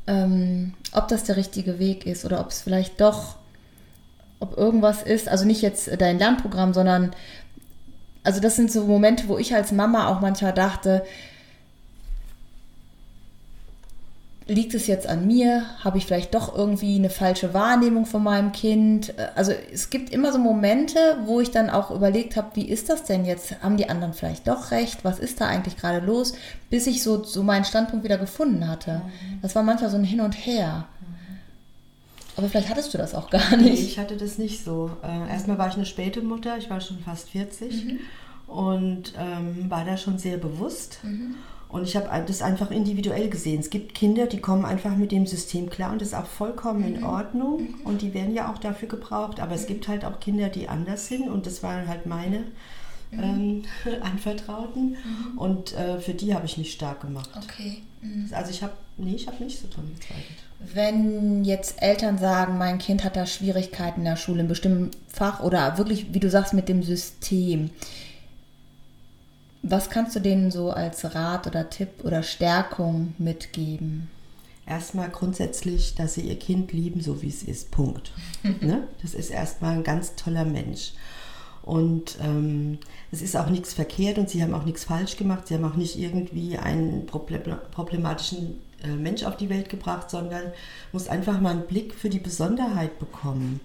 ähm, 0.07 0.73
ob 0.93 1.07
das 1.07 1.23
der 1.23 1.35
richtige 1.35 1.79
Weg 1.79 2.05
ist 2.05 2.25
oder 2.25 2.39
ob 2.39 2.49
es 2.49 2.61
vielleicht 2.61 3.01
doch, 3.01 3.35
ob 4.39 4.57
irgendwas 4.57 5.03
ist, 5.03 5.27
also 5.27 5.45
nicht 5.45 5.61
jetzt 5.61 5.89
dein 5.99 6.19
Lernprogramm, 6.19 6.73
sondern 6.73 7.13
also 8.23 8.39
das 8.39 8.55
sind 8.55 8.71
so 8.71 8.85
Momente, 8.85 9.27
wo 9.27 9.37
ich 9.37 9.53
als 9.55 9.71
Mama 9.71 10.07
auch 10.07 10.21
manchmal 10.21 10.53
dachte, 10.53 11.03
liegt 14.49 14.73
es 14.73 14.87
jetzt 14.87 15.07
an 15.07 15.27
mir? 15.27 15.63
Habe 15.83 15.97
ich 15.97 16.05
vielleicht 16.05 16.33
doch 16.33 16.55
irgendwie 16.55 16.95
eine 16.95 17.09
falsche 17.09 17.53
Wahrnehmung 17.53 18.05
von 18.05 18.23
meinem 18.23 18.51
Kind? 18.51 19.13
Also 19.35 19.53
es 19.71 19.89
gibt 19.89 20.09
immer 20.09 20.33
so 20.33 20.39
Momente, 20.39 20.99
wo 21.25 21.39
ich 21.39 21.51
dann 21.51 21.69
auch 21.69 21.91
überlegt 21.91 22.35
habe, 22.35 22.55
wie 22.55 22.67
ist 22.67 22.89
das 22.89 23.03
denn 23.03 23.25
jetzt? 23.25 23.61
Haben 23.61 23.77
die 23.77 23.89
anderen 23.89 24.13
vielleicht 24.13 24.47
doch 24.47 24.71
recht? 24.71 25.05
Was 25.05 25.19
ist 25.19 25.39
da 25.39 25.47
eigentlich 25.47 25.77
gerade 25.77 26.05
los? 26.05 26.33
Bis 26.69 26.87
ich 26.87 27.03
so, 27.03 27.23
so 27.23 27.43
meinen 27.43 27.65
Standpunkt 27.65 28.03
wieder 28.03 28.17
gefunden 28.17 28.67
hatte. 28.67 29.01
Mhm. 29.03 29.41
Das 29.41 29.55
war 29.55 29.63
manchmal 29.63 29.91
so 29.91 29.97
ein 29.97 30.03
Hin 30.03 30.21
und 30.21 30.33
Her. 30.33 30.85
Aber 32.35 32.47
vielleicht 32.47 32.69
hattest 32.69 32.93
du 32.93 32.97
das 32.97 33.13
auch 33.15 33.29
gar 33.29 33.57
nicht. 33.57 33.73
Nee, 33.73 33.87
ich 33.87 33.99
hatte 33.99 34.17
das 34.17 34.37
nicht 34.37 34.63
so. 34.63 34.91
Äh, 35.03 35.29
erstmal 35.31 35.57
war 35.57 35.67
ich 35.67 35.75
eine 35.75 35.85
späte 35.85 36.21
Mutter, 36.21 36.57
ich 36.57 36.69
war 36.69 36.79
schon 36.81 36.99
fast 36.99 37.29
40 37.29 37.85
mhm. 37.85 37.99
und 38.47 39.13
ähm, 39.17 39.69
war 39.69 39.85
da 39.85 39.97
schon 39.97 40.17
sehr 40.17 40.37
bewusst. 40.37 40.99
Mhm. 41.03 41.35
Und 41.69 41.83
ich 41.83 41.95
habe 41.95 42.09
das 42.25 42.41
einfach 42.41 42.71
individuell 42.71 43.29
gesehen. 43.29 43.59
Es 43.59 43.69
gibt 43.69 43.93
Kinder, 43.93 44.25
die 44.25 44.41
kommen 44.41 44.65
einfach 44.65 44.95
mit 44.95 45.11
dem 45.11 45.27
System 45.27 45.69
klar 45.69 45.91
und 45.91 46.01
das 46.01 46.09
ist 46.09 46.13
auch 46.15 46.25
vollkommen 46.25 46.83
in 46.83 47.01
mhm. 47.01 47.05
Ordnung. 47.05 47.61
Mhm. 47.61 47.81
Und 47.83 48.01
die 48.01 48.15
werden 48.15 48.33
ja 48.33 48.51
auch 48.51 48.57
dafür 48.57 48.87
gebraucht. 48.87 49.39
Aber 49.39 49.53
es 49.53 49.67
gibt 49.67 49.87
halt 49.87 50.03
auch 50.03 50.19
Kinder, 50.19 50.49
die 50.49 50.67
anders 50.67 51.07
sind 51.07 51.29
und 51.29 51.45
das 51.45 51.61
waren 51.61 51.87
halt 51.87 52.07
meine 52.07 52.39
mhm. 53.11 53.19
ähm, 53.21 53.63
Anvertrauten. 54.01 54.97
Mhm. 54.97 55.37
Und 55.37 55.73
äh, 55.73 55.99
für 55.99 56.15
die 56.15 56.33
habe 56.33 56.47
ich 56.47 56.57
mich 56.57 56.73
stark 56.73 57.01
gemacht. 57.01 57.29
Okay. 57.37 57.83
Mhm. 58.01 58.27
Also 58.31 58.49
ich 58.49 58.63
habe, 58.63 58.73
nee, 58.97 59.13
ich 59.13 59.27
habe 59.27 59.43
nicht 59.43 59.61
so 59.61 59.67
dran 59.67 59.91
gezweifelt. 59.93 60.39
Wenn 60.73 61.45
jetzt 61.45 61.81
Eltern 61.83 62.17
sagen, 62.17 62.57
mein 62.57 62.79
Kind 62.79 63.03
hat 63.03 63.15
da 63.15 63.27
Schwierigkeiten 63.27 64.01
in 64.01 64.05
der 64.05 64.17
Schule, 64.17 64.41
in 64.41 64.47
bestimmten 64.47 64.89
Fach 65.07 65.41
oder 65.41 65.77
wirklich, 65.77 66.13
wie 66.13 66.19
du 66.19 66.31
sagst, 66.31 66.53
mit 66.53 66.67
dem 66.67 66.81
System, 66.81 67.69
was 69.61 69.89
kannst 69.89 70.15
du 70.15 70.19
denen 70.19 70.51
so 70.51 70.71
als 70.71 71.15
Rat 71.15 71.47
oder 71.47 71.69
Tipp 71.69 72.03
oder 72.03 72.23
Stärkung 72.23 73.13
mitgeben? 73.17 74.09
Erstmal 74.65 75.09
grundsätzlich, 75.09 75.95
dass 75.95 76.13
sie 76.13 76.21
ihr 76.21 76.37
Kind 76.37 76.71
lieben, 76.71 77.01
so 77.01 77.21
wie 77.21 77.29
es 77.29 77.43
ist. 77.43 77.71
Punkt. 77.71 78.11
ne? 78.61 78.87
Das 79.01 79.13
ist 79.13 79.31
erstmal 79.31 79.73
ein 79.73 79.83
ganz 79.83 80.15
toller 80.15 80.45
Mensch. 80.45 80.93
Und 81.63 82.17
ähm, 82.21 82.79
es 83.11 83.21
ist 83.21 83.35
auch 83.35 83.49
nichts 83.49 83.73
verkehrt 83.73 84.17
und 84.17 84.29
sie 84.29 84.41
haben 84.41 84.53
auch 84.53 84.65
nichts 84.65 84.85
falsch 84.85 85.17
gemacht. 85.17 85.47
Sie 85.47 85.55
haben 85.55 85.65
auch 85.65 85.75
nicht 85.75 85.99
irgendwie 85.99 86.57
einen 86.57 87.05
problematischen 87.05 88.61
äh, 88.83 88.95
Mensch 88.95 89.23
auf 89.23 89.37
die 89.37 89.49
Welt 89.49 89.69
gebracht, 89.69 90.09
sondern 90.09 90.43
muss 90.93 91.09
einfach 91.09 91.41
mal 91.41 91.51
einen 91.51 91.67
Blick 91.67 91.93
für 91.93 92.09
die 92.09 92.19
Besonderheit 92.19 92.97
bekommen 92.97 93.59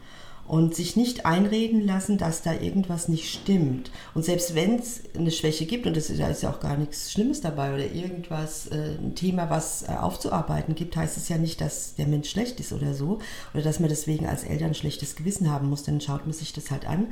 und 0.46 0.74
sich 0.74 0.96
nicht 0.96 1.24
einreden 1.24 1.84
lassen, 1.84 2.18
dass 2.18 2.42
da 2.42 2.52
irgendwas 2.52 3.08
nicht 3.08 3.32
stimmt. 3.32 3.90
Und 4.14 4.24
selbst 4.24 4.54
wenn 4.54 4.78
es 4.78 5.02
eine 5.16 5.30
Schwäche 5.30 5.64
gibt, 5.64 5.86
und 5.86 5.96
das, 5.96 6.08
da 6.08 6.28
ist 6.28 6.42
ja 6.42 6.50
auch 6.50 6.60
gar 6.60 6.76
nichts 6.76 7.12
Schlimmes 7.12 7.40
dabei 7.40 7.74
oder 7.74 7.90
irgendwas, 7.90 8.66
äh, 8.66 8.96
ein 9.00 9.14
Thema, 9.14 9.48
was 9.48 9.84
äh, 9.84 9.92
aufzuarbeiten 9.92 10.74
gibt, 10.74 10.96
heißt 10.96 11.16
es 11.16 11.28
ja 11.28 11.38
nicht, 11.38 11.60
dass 11.60 11.94
der 11.94 12.06
Mensch 12.06 12.30
schlecht 12.30 12.60
ist 12.60 12.72
oder 12.72 12.94
so, 12.94 13.20
oder 13.54 13.62
dass 13.62 13.80
man 13.80 13.88
deswegen 13.88 14.26
als 14.26 14.44
Eltern 14.44 14.68
ein 14.68 14.74
schlechtes 14.74 15.16
Gewissen 15.16 15.50
haben 15.50 15.70
muss, 15.70 15.82
dann 15.82 16.00
schaut 16.00 16.26
man 16.26 16.34
sich 16.34 16.52
das 16.52 16.70
halt 16.70 16.86
an. 16.86 17.08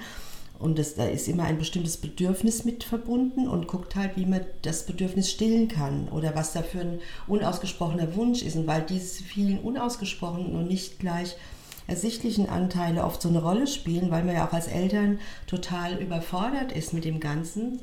Und 0.59 0.79
das, 0.79 0.95
da 0.95 1.07
ist 1.07 1.27
immer 1.27 1.43
ein 1.43 1.59
bestimmtes 1.59 1.97
Bedürfnis 1.97 2.65
mit 2.65 2.85
verbunden 2.85 3.49
und 3.49 3.67
guckt 3.67 3.97
halt, 3.97 4.17
wie 4.17 4.27
man 4.27 4.43
das 4.63 4.87
Bedürfnis 4.87 5.29
stillen 5.29 5.67
kann 5.67 6.09
oder 6.09 6.37
was 6.37 6.53
da 6.53 6.63
für 6.63 6.81
ein 6.81 7.01
unausgesprochener 7.27 8.15
Wunsch 8.15 8.43
ist. 8.43 8.55
Und 8.55 8.69
weil 8.69 8.83
diese 8.83 9.25
vielen 9.25 9.59
unausgesprochenen 9.59 10.55
und 10.55 10.69
nicht 10.69 11.01
gleich 11.01 11.35
ersichtlichen 11.87 12.49
Anteile 12.49 13.05
oft 13.05 13.23
so 13.23 13.29
eine 13.29 13.43
Rolle 13.43 13.67
spielen, 13.67 14.11
weil 14.11 14.25
man 14.25 14.37
ja 14.37 14.47
auch 14.47 14.53
als 14.53 14.69
Eltern 14.69 15.19
total 15.47 15.99
überfordert 15.99 16.73
ist 16.73 16.93
mit 16.93 17.05
dem 17.05 17.21
Ganzen, 17.21 17.81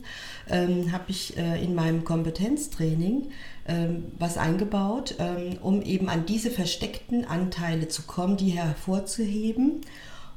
ähm, 0.50 0.92
habe 0.92 1.06
ich 1.08 1.38
äh, 1.38 1.64
in 1.64 1.76
meinem 1.76 2.04
Kompetenztraining 2.04 3.30
ähm, 3.68 4.06
was 4.18 4.38
eingebaut, 4.38 5.16
ähm, 5.20 5.58
um 5.62 5.82
eben 5.82 6.10
an 6.10 6.26
diese 6.26 6.52
versteckten 6.52 7.26
Anteile 7.26 7.88
zu 7.88 8.04
kommen, 8.04 8.38
die 8.38 8.50
hervorzuheben 8.50 9.82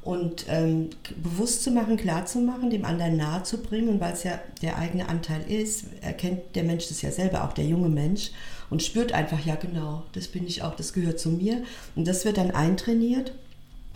und 0.03 0.45
ähm, 0.49 0.89
bewusst 1.21 1.63
zu 1.63 1.71
machen, 1.71 1.97
klar 1.97 2.25
zu 2.25 2.39
machen, 2.39 2.69
dem 2.69 2.85
anderen 2.85 3.17
nahe 3.17 3.43
zu 3.43 3.61
bringen. 3.61 3.89
Und 3.89 4.01
weil 4.01 4.13
es 4.13 4.23
ja 4.23 4.39
der 4.61 4.77
eigene 4.77 5.07
Anteil 5.07 5.49
ist, 5.49 5.85
erkennt 6.01 6.41
der 6.55 6.63
Mensch 6.63 6.89
das 6.89 7.01
ja 7.01 7.11
selber, 7.11 7.45
auch 7.45 7.53
der 7.53 7.65
junge 7.65 7.89
Mensch, 7.89 8.31
und 8.69 8.81
spürt 8.81 9.13
einfach, 9.13 9.45
ja 9.45 9.55
genau, 9.55 10.03
das 10.13 10.27
bin 10.27 10.47
ich 10.47 10.63
auch, 10.63 10.75
das 10.75 10.93
gehört 10.93 11.19
zu 11.19 11.29
mir. 11.29 11.63
Und 11.95 12.07
das 12.07 12.25
wird 12.25 12.37
dann 12.37 12.51
eintrainiert 12.51 13.33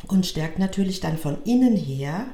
und 0.07 0.25
stärkt 0.25 0.59
natürlich 0.59 0.99
dann 0.99 1.17
von 1.17 1.37
innen 1.43 1.75
her 1.75 2.27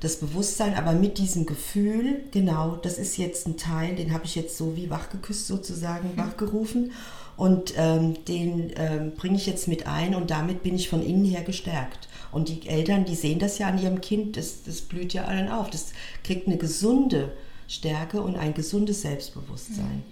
das 0.00 0.16
Bewusstsein, 0.16 0.74
aber 0.74 0.92
mit 0.92 1.18
diesem 1.18 1.46
Gefühl, 1.46 2.24
genau, 2.30 2.76
das 2.76 2.98
ist 2.98 3.16
jetzt 3.16 3.46
ein 3.46 3.56
Teil, 3.56 3.96
den 3.96 4.12
habe 4.12 4.24
ich 4.24 4.34
jetzt 4.34 4.56
so 4.56 4.76
wie 4.76 4.90
wachgeküsst 4.90 5.46
sozusagen, 5.46 6.12
mhm. 6.12 6.18
wachgerufen 6.18 6.92
und 7.36 7.74
ähm, 7.76 8.24
den 8.26 8.72
ähm, 8.76 9.12
bringe 9.14 9.36
ich 9.36 9.46
jetzt 9.46 9.68
mit 9.68 9.86
ein 9.86 10.14
und 10.14 10.30
damit 10.30 10.62
bin 10.62 10.74
ich 10.74 10.88
von 10.88 11.02
innen 11.02 11.24
her 11.24 11.42
gestärkt. 11.42 12.08
Und 12.32 12.48
die 12.48 12.68
Eltern, 12.68 13.04
die 13.04 13.14
sehen 13.14 13.38
das 13.38 13.58
ja 13.58 13.68
an 13.68 13.78
ihrem 13.78 14.00
Kind, 14.00 14.36
das, 14.36 14.62
das 14.64 14.80
blüht 14.82 15.14
ja 15.14 15.24
allen 15.24 15.48
auf, 15.48 15.70
das 15.70 15.92
kriegt 16.24 16.46
eine 16.46 16.56
gesunde 16.56 17.32
Stärke 17.68 18.20
und 18.20 18.36
ein 18.36 18.54
gesundes 18.54 19.02
Selbstbewusstsein. 19.02 20.02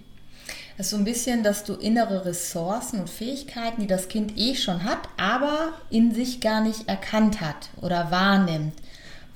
Das 0.77 0.87
ist 0.87 0.91
so 0.91 0.97
ein 0.97 1.05
bisschen, 1.05 1.41
dass 1.41 1.63
du 1.63 1.73
innere 1.73 2.25
Ressourcen 2.25 2.99
und 2.99 3.09
Fähigkeiten, 3.09 3.81
die 3.81 3.87
das 3.87 4.09
Kind 4.09 4.37
eh 4.37 4.55
schon 4.55 4.83
hat, 4.83 4.99
aber 5.15 5.69
in 5.89 6.13
sich 6.13 6.41
gar 6.41 6.61
nicht 6.61 6.89
erkannt 6.89 7.39
hat 7.39 7.69
oder 7.81 8.11
wahrnimmt, 8.11 8.73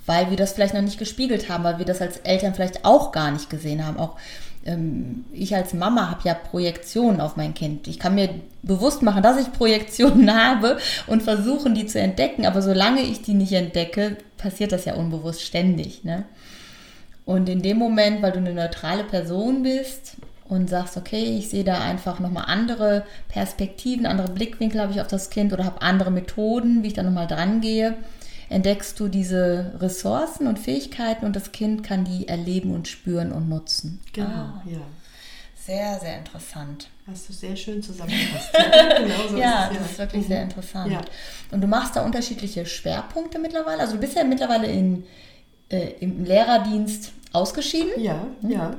weil 0.05 0.29
wir 0.29 0.37
das 0.37 0.51
vielleicht 0.51 0.73
noch 0.73 0.81
nicht 0.81 0.99
gespiegelt 0.99 1.49
haben, 1.49 1.63
weil 1.63 1.77
wir 1.77 1.85
das 1.85 2.01
als 2.01 2.17
Eltern 2.17 2.53
vielleicht 2.53 2.83
auch 2.83 3.13
gar 3.13 3.31
nicht 3.31 3.49
gesehen 3.49 3.85
haben. 3.85 3.97
Auch 3.97 4.17
ähm, 4.65 5.23
ich 5.31 5.55
als 5.55 5.73
Mama 5.73 6.09
habe 6.09 6.21
ja 6.25 6.33
Projektionen 6.33 7.21
auf 7.21 7.37
mein 7.37 7.53
Kind. 7.53 7.87
Ich 7.87 7.99
kann 7.99 8.15
mir 8.15 8.29
bewusst 8.61 9.01
machen, 9.01 9.23
dass 9.23 9.39
ich 9.39 9.53
Projektionen 9.53 10.33
habe 10.37 10.77
und 11.07 11.23
versuchen, 11.23 11.73
die 11.73 11.85
zu 11.85 12.01
entdecken. 12.01 12.45
Aber 12.45 12.61
solange 12.61 13.01
ich 13.01 13.21
die 13.21 13.33
nicht 13.33 13.53
entdecke, 13.53 14.17
passiert 14.37 14.73
das 14.73 14.83
ja 14.83 14.95
unbewusst 14.95 15.41
ständig. 15.41 16.03
Ne? 16.03 16.25
Und 17.23 17.47
in 17.47 17.61
dem 17.61 17.77
Moment, 17.77 18.21
weil 18.21 18.33
du 18.33 18.39
eine 18.39 18.53
neutrale 18.53 19.05
Person 19.05 19.63
bist 19.63 20.17
und 20.49 20.69
sagst, 20.69 20.97
okay, 20.97 21.37
ich 21.37 21.49
sehe 21.49 21.63
da 21.63 21.79
einfach 21.79 22.19
nochmal 22.19 22.45
andere 22.47 23.05
Perspektiven, 23.29 24.05
andere 24.05 24.31
Blickwinkel 24.31 24.81
habe 24.81 24.91
ich 24.91 24.99
auf 24.99 25.07
das 25.07 25.29
Kind 25.29 25.53
oder 25.53 25.63
habe 25.63 25.81
andere 25.81 26.11
Methoden, 26.11 26.83
wie 26.83 26.87
ich 26.87 26.93
da 26.93 27.03
nochmal 27.03 27.27
dran 27.27 27.61
gehe, 27.61 27.95
entdeckst 28.49 28.99
du 28.99 29.07
diese 29.07 29.73
Ressourcen 29.79 30.47
und 30.47 30.57
Fähigkeiten 30.57 31.25
und 31.25 31.35
das 31.35 31.51
Kind 31.51 31.83
kann 31.83 32.03
die 32.03 32.27
erleben 32.27 32.73
und 32.73 32.87
spüren 32.87 33.31
und 33.31 33.47
nutzen. 33.47 34.01
Genau, 34.11 34.27
ah. 34.27 34.63
ja. 34.65 34.81
Sehr, 35.55 35.99
sehr 35.99 36.17
interessant. 36.17 36.87
Hast 37.05 37.29
du 37.29 37.33
sehr 37.33 37.55
schön 37.55 37.83
zusammengefasst. 37.83 38.49
ja, 38.53 38.97
genau 38.97 39.27
so 39.29 39.37
ja, 39.37 39.65
ist, 39.65 39.79
das 39.79 39.91
ist 39.91 39.99
wirklich 39.99 40.23
mhm. 40.23 40.27
sehr 40.27 40.41
interessant. 40.41 40.91
Ja. 40.91 41.01
Und 41.51 41.61
du 41.61 41.67
machst 41.67 41.95
da 41.95 42.03
unterschiedliche 42.03 42.65
Schwerpunkte 42.65 43.37
mittlerweile. 43.37 43.81
Also 43.81 43.93
du 43.93 43.99
bist 43.99 44.15
ja 44.15 44.23
mittlerweile 44.23 44.65
in, 44.65 45.03
äh, 45.69 45.91
im 45.99 46.23
Lehrerdienst 46.23 47.11
ausgeschieden. 47.33 48.01
Ja, 48.01 48.25
mhm. 48.41 48.49
ja. 48.49 48.75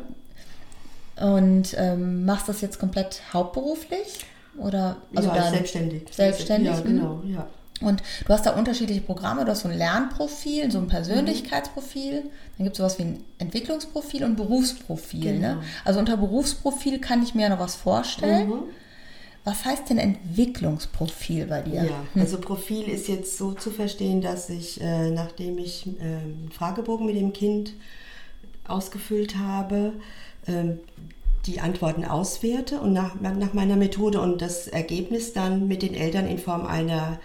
Und 1.21 1.75
ähm, 1.77 2.25
machst 2.25 2.49
das 2.49 2.61
jetzt 2.61 2.79
komplett 2.79 3.23
hauptberuflich? 3.33 4.25
Oder 4.59 4.97
also 5.15 5.29
ja, 5.29 5.51
selbstständig. 5.51 6.03
Selbstständig. 6.11 6.73
Ja, 6.73 6.81
genau, 6.81 7.23
ja. 7.25 7.47
Und 7.81 8.03
du 8.27 8.33
hast 8.33 8.45
da 8.45 8.51
unterschiedliche 8.51 9.01
Programme, 9.01 9.45
du 9.45 9.53
hast 9.53 9.61
so 9.61 9.69
ein 9.69 9.77
Lernprofil, 9.77 10.71
so 10.71 10.79
ein 10.79 10.87
Persönlichkeitsprofil, 10.87 12.25
dann 12.59 12.65
gibt 12.65 12.73
es 12.73 12.79
sowas 12.79 12.99
wie 12.99 13.05
ein 13.05 13.25
Entwicklungsprofil 13.39 14.25
und 14.25 14.37
Berufsprofil. 14.37 15.39
Ne? 15.39 15.41
Genau. 15.41 15.55
Ne? 15.55 15.63
Also 15.85 15.99
unter 15.99 16.19
Berufsprofil 16.19 17.01
kann 17.01 17.23
ich 17.23 17.35
mir 17.35 17.49
noch 17.49 17.59
was 17.59 17.77
vorstellen. 17.77 18.49
Mhm. 18.49 18.63
Was 19.45 19.65
heißt 19.65 19.89
denn 19.89 19.97
Entwicklungsprofil 19.97 21.47
bei 21.47 21.63
dir? 21.63 21.85
Ja, 21.85 22.05
hm. 22.13 22.21
also 22.21 22.39
Profil 22.39 22.87
ist 22.89 23.09
jetzt 23.09 23.39
so 23.39 23.53
zu 23.53 23.71
verstehen, 23.71 24.21
dass 24.21 24.51
ich, 24.51 24.79
äh, 24.83 25.11
nachdem 25.11 25.57
ich 25.57 25.87
äh, 25.87 26.03
einen 26.03 26.51
Fragebogen 26.53 27.07
mit 27.07 27.17
dem 27.17 27.33
Kind 27.33 27.73
ausgefüllt 28.69 29.39
habe, 29.39 29.95
die 31.47 31.61
Antworten 31.61 32.05
auswerte 32.05 32.81
und 32.81 32.93
nach, 32.93 33.19
nach 33.21 33.53
meiner 33.55 33.77
Methode 33.77 34.21
und 34.21 34.43
das 34.43 34.69
Ergebnis 34.69 35.33
dann 35.33 35.69
mit 35.69 35.83
den 35.83 35.95
Eltern 35.95 36.27
in 36.27 36.39
Form 36.39 36.67
einer 36.67 37.19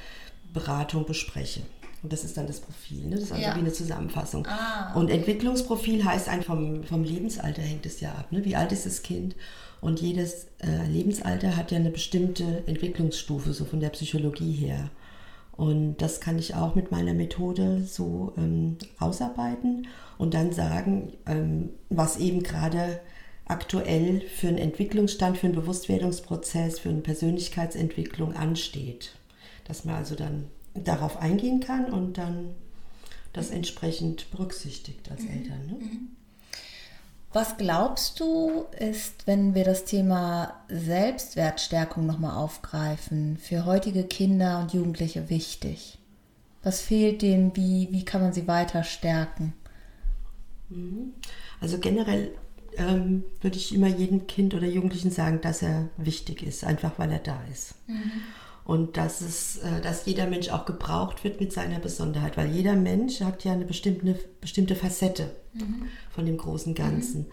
Beratung 0.54 1.06
bespreche. 1.06 1.62
Und 2.02 2.14
das 2.14 2.24
ist 2.24 2.38
dann 2.38 2.46
das 2.46 2.60
Profil, 2.60 3.06
ne? 3.06 3.16
das 3.16 3.24
ist 3.26 3.32
also 3.32 3.44
ja. 3.44 3.56
wie 3.56 3.60
eine 3.60 3.74
Zusammenfassung. 3.74 4.48
Ah, 4.48 4.92
okay. 4.92 5.00
Und 5.00 5.10
Entwicklungsprofil 5.10 6.06
heißt 6.06 6.30
einfach 6.30 6.54
vom, 6.54 6.84
vom 6.84 7.04
Lebensalter 7.04 7.64
hängt 7.64 7.86
es 7.88 8.00
ja 8.00 8.12
ab. 8.12 8.32
Ne? 8.32 8.46
Wie 8.46 8.56
alt 8.56 8.72
ist 8.72 8.86
das 8.86 9.02
Kind? 9.02 9.36
Und 9.82 10.02
jedes 10.02 10.48
äh, 10.60 10.88
Lebensalter 10.88 11.58
hat 11.58 11.72
ja 11.72 11.80
eine 11.80 11.90
bestimmte 11.90 12.64
Entwicklungsstufe, 12.68 13.54
so 13.54 13.66
von 13.66 13.80
der 13.80 13.90
Psychologie 13.90 14.52
her. 14.52 14.92
Und 15.58 15.98
das 15.98 16.20
kann 16.20 16.38
ich 16.38 16.56
auch 16.56 16.76
mit 16.76 16.92
meiner 16.92 17.14
Methode 17.14 17.82
so 17.84 18.34
ähm, 18.38 18.78
ausarbeiten 19.00 19.88
und 20.18 20.34
dann 20.34 20.52
sagen, 20.52 21.14
ähm, 21.26 21.70
was 21.90 22.18
eben 22.18 22.44
gerade 22.44 23.00
aktuell 23.46 24.22
für 24.22 24.48
einen 24.48 24.58
Entwicklungsstand, 24.58 25.38
für 25.38 25.48
einen 25.48 25.56
Bewusstwerdungsprozess, 25.56 26.80
für 26.80 26.90
eine 26.90 27.02
Persönlichkeitsentwicklung 27.02 28.34
ansteht 28.34 29.16
dass 29.66 29.84
man 29.84 29.96
also 29.96 30.16
dann 30.16 30.46
darauf 30.74 31.18
eingehen 31.18 31.60
kann 31.60 31.92
und 31.92 32.18
dann 32.18 32.56
das 33.34 33.50
entsprechend 33.50 34.32
berücksichtigt 34.32 35.12
als 35.12 35.24
mhm. 35.24 35.30
Eltern. 35.30 35.66
Ne? 35.66 35.80
Was 37.36 37.58
glaubst 37.58 38.22
du, 38.22 38.64
ist, 38.80 39.28
wenn 39.28 39.56
wir 39.56 39.66
das 39.66 39.84
Thema 39.84 40.54
Selbstwertstärkung 40.70 42.06
nochmal 42.06 42.38
aufgreifen, 42.38 43.36
für 43.36 43.66
heutige 43.66 44.06
Kinder 44.06 44.62
und 44.62 44.72
Jugendliche 44.72 45.30
wichtig? 45.30 45.98
Was 46.64 46.80
fehlt 46.80 47.22
denen? 47.22 47.54
Wie, 47.54 47.90
wie 47.92 48.06
kann 48.06 48.22
man 48.22 48.32
sie 48.32 48.48
weiter 48.48 48.86
stärken? 48.86 49.52
Mhm. 50.70 51.12
Also 51.60 51.78
generell 51.78 52.32
ähm, 52.78 53.26
würde 53.42 53.58
ich 53.58 53.76
immer 53.76 53.88
jedem 53.88 54.28
Kind 54.28 54.54
oder 54.54 54.68
Jugendlichen 54.68 55.12
sagen, 55.12 55.42
dass 55.42 55.62
er 55.62 55.90
wichtig 55.98 56.42
ist, 56.42 56.64
einfach 56.64 56.94
weil 57.00 57.12
er 57.12 57.20
da 57.20 57.38
ist. 57.52 57.76
Mhm 57.88 58.14
und 58.66 58.98
dass, 58.98 59.22
es, 59.22 59.58
äh, 59.58 59.80
dass 59.82 60.06
jeder 60.06 60.26
Mensch 60.26 60.50
auch 60.50 60.66
gebraucht 60.66 61.24
wird 61.24 61.40
mit 61.40 61.54
seiner 61.54 61.80
Besonderheit, 61.80 62.36
weil 62.36 62.50
jeder 62.50 62.76
Mensch 62.76 63.22
hat 63.22 63.44
ja 63.46 63.54
eine 63.54 63.66
bestimmte, 63.66 64.20
bestimmte 64.42 64.76
Facette 64.76 65.36
mhm. 65.54 65.88
von 66.10 66.26
dem 66.26 66.38
großen 66.38 66.74
Ganzen. 66.74 67.22
Mhm. 67.22 67.26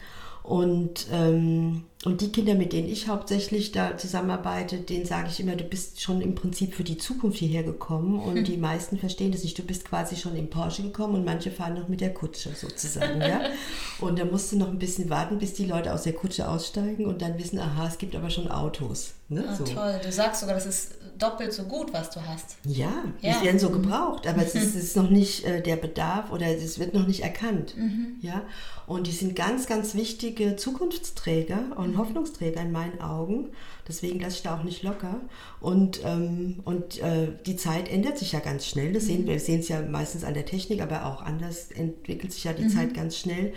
Und, 0.42 1.06
ähm, 1.10 1.84
und 2.04 2.20
die 2.20 2.32
Kinder, 2.32 2.54
mit 2.54 2.72
denen 2.72 2.88
ich 2.88 3.06
hauptsächlich 3.06 3.70
da 3.70 3.96
zusammenarbeite, 3.96 4.78
denen 4.78 5.06
sage 5.06 5.28
ich 5.30 5.38
immer, 5.38 5.54
du 5.54 5.62
bist 5.62 6.00
schon 6.00 6.20
im 6.20 6.34
Prinzip 6.34 6.74
für 6.74 6.82
die 6.82 6.98
Zukunft 6.98 7.38
hierher 7.38 7.62
gekommen. 7.62 8.18
Und 8.18 8.38
hm. 8.38 8.44
die 8.44 8.56
meisten 8.56 8.98
verstehen 8.98 9.30
das 9.30 9.44
nicht. 9.44 9.56
Du 9.56 9.62
bist 9.62 9.84
quasi 9.84 10.16
schon 10.16 10.34
im 10.34 10.50
Porsche 10.50 10.82
gekommen 10.82 11.14
und 11.14 11.24
manche 11.24 11.52
fahren 11.52 11.74
noch 11.74 11.86
mit 11.86 12.00
der 12.00 12.12
Kutsche 12.12 12.50
sozusagen. 12.54 13.20
ja? 13.20 13.42
Und 14.00 14.18
da 14.18 14.24
musst 14.24 14.50
du 14.50 14.56
noch 14.56 14.68
ein 14.68 14.80
bisschen 14.80 15.10
warten, 15.10 15.38
bis 15.38 15.54
die 15.54 15.64
Leute 15.64 15.92
aus 15.92 16.02
der 16.02 16.12
Kutsche 16.12 16.48
aussteigen 16.48 17.06
und 17.06 17.22
dann 17.22 17.38
wissen, 17.38 17.60
aha, 17.60 17.86
es 17.86 17.98
gibt 17.98 18.16
aber 18.16 18.30
schon 18.30 18.50
Autos. 18.50 19.12
Ne? 19.28 19.44
Ah, 19.48 19.54
so. 19.54 19.62
Toll, 19.62 20.00
du 20.02 20.10
sagst 20.10 20.40
sogar, 20.40 20.56
das 20.56 20.66
ist 20.66 20.94
doppelt 21.18 21.52
so 21.52 21.64
gut, 21.64 21.92
was 21.92 22.10
du 22.10 22.20
hast. 22.26 22.56
Ja, 22.64 23.04
ja. 23.20 23.38
die 23.38 23.46
werden 23.46 23.58
so 23.58 23.68
mhm. 23.68 23.82
gebraucht, 23.82 24.26
aber 24.26 24.42
es 24.42 24.54
ist, 24.54 24.74
ist 24.74 24.96
noch 24.96 25.08
nicht 25.08 25.44
äh, 25.44 25.62
der 25.62 25.76
Bedarf 25.76 26.32
oder 26.32 26.46
es 26.46 26.78
wird 26.78 26.94
noch 26.94 27.06
nicht 27.06 27.22
erkannt. 27.22 27.76
Mhm. 27.76 28.16
Ja? 28.20 28.42
Und 28.86 29.06
die 29.06 29.12
sind 29.12 29.36
ganz, 29.36 29.66
ganz 29.66 29.94
wichtige 29.94 30.56
Zukunftsträger 30.56 31.76
und 31.76 31.91
mhm. 31.92 31.98
Hoffnungsträger 31.98 32.60
in 32.60 32.72
meinen 32.72 33.00
Augen. 33.00 33.50
Deswegen 33.88 34.20
lasse 34.20 34.36
ich 34.36 34.42
da 34.42 34.58
auch 34.58 34.64
nicht 34.64 34.82
locker. 34.82 35.20
Und, 35.60 36.00
ähm, 36.04 36.60
und 36.64 37.00
äh, 37.00 37.28
die 37.46 37.56
Zeit 37.56 37.90
ändert 37.90 38.18
sich 38.18 38.32
ja 38.32 38.40
ganz 38.40 38.66
schnell. 38.66 38.92
Das 38.92 39.06
sehen 39.06 39.22
mhm. 39.22 39.26
wir, 39.26 39.32
wir 39.34 39.40
sehen 39.40 39.60
es 39.60 39.68
ja 39.68 39.82
meistens 39.82 40.24
an 40.24 40.34
der 40.34 40.46
Technik, 40.46 40.82
aber 40.82 41.06
auch 41.06 41.22
anders 41.22 41.70
entwickelt 41.70 42.32
sich 42.32 42.44
ja 42.44 42.52
die 42.52 42.64
mhm. 42.64 42.70
Zeit 42.70 42.94
ganz 42.94 43.16
schnell. 43.16 43.52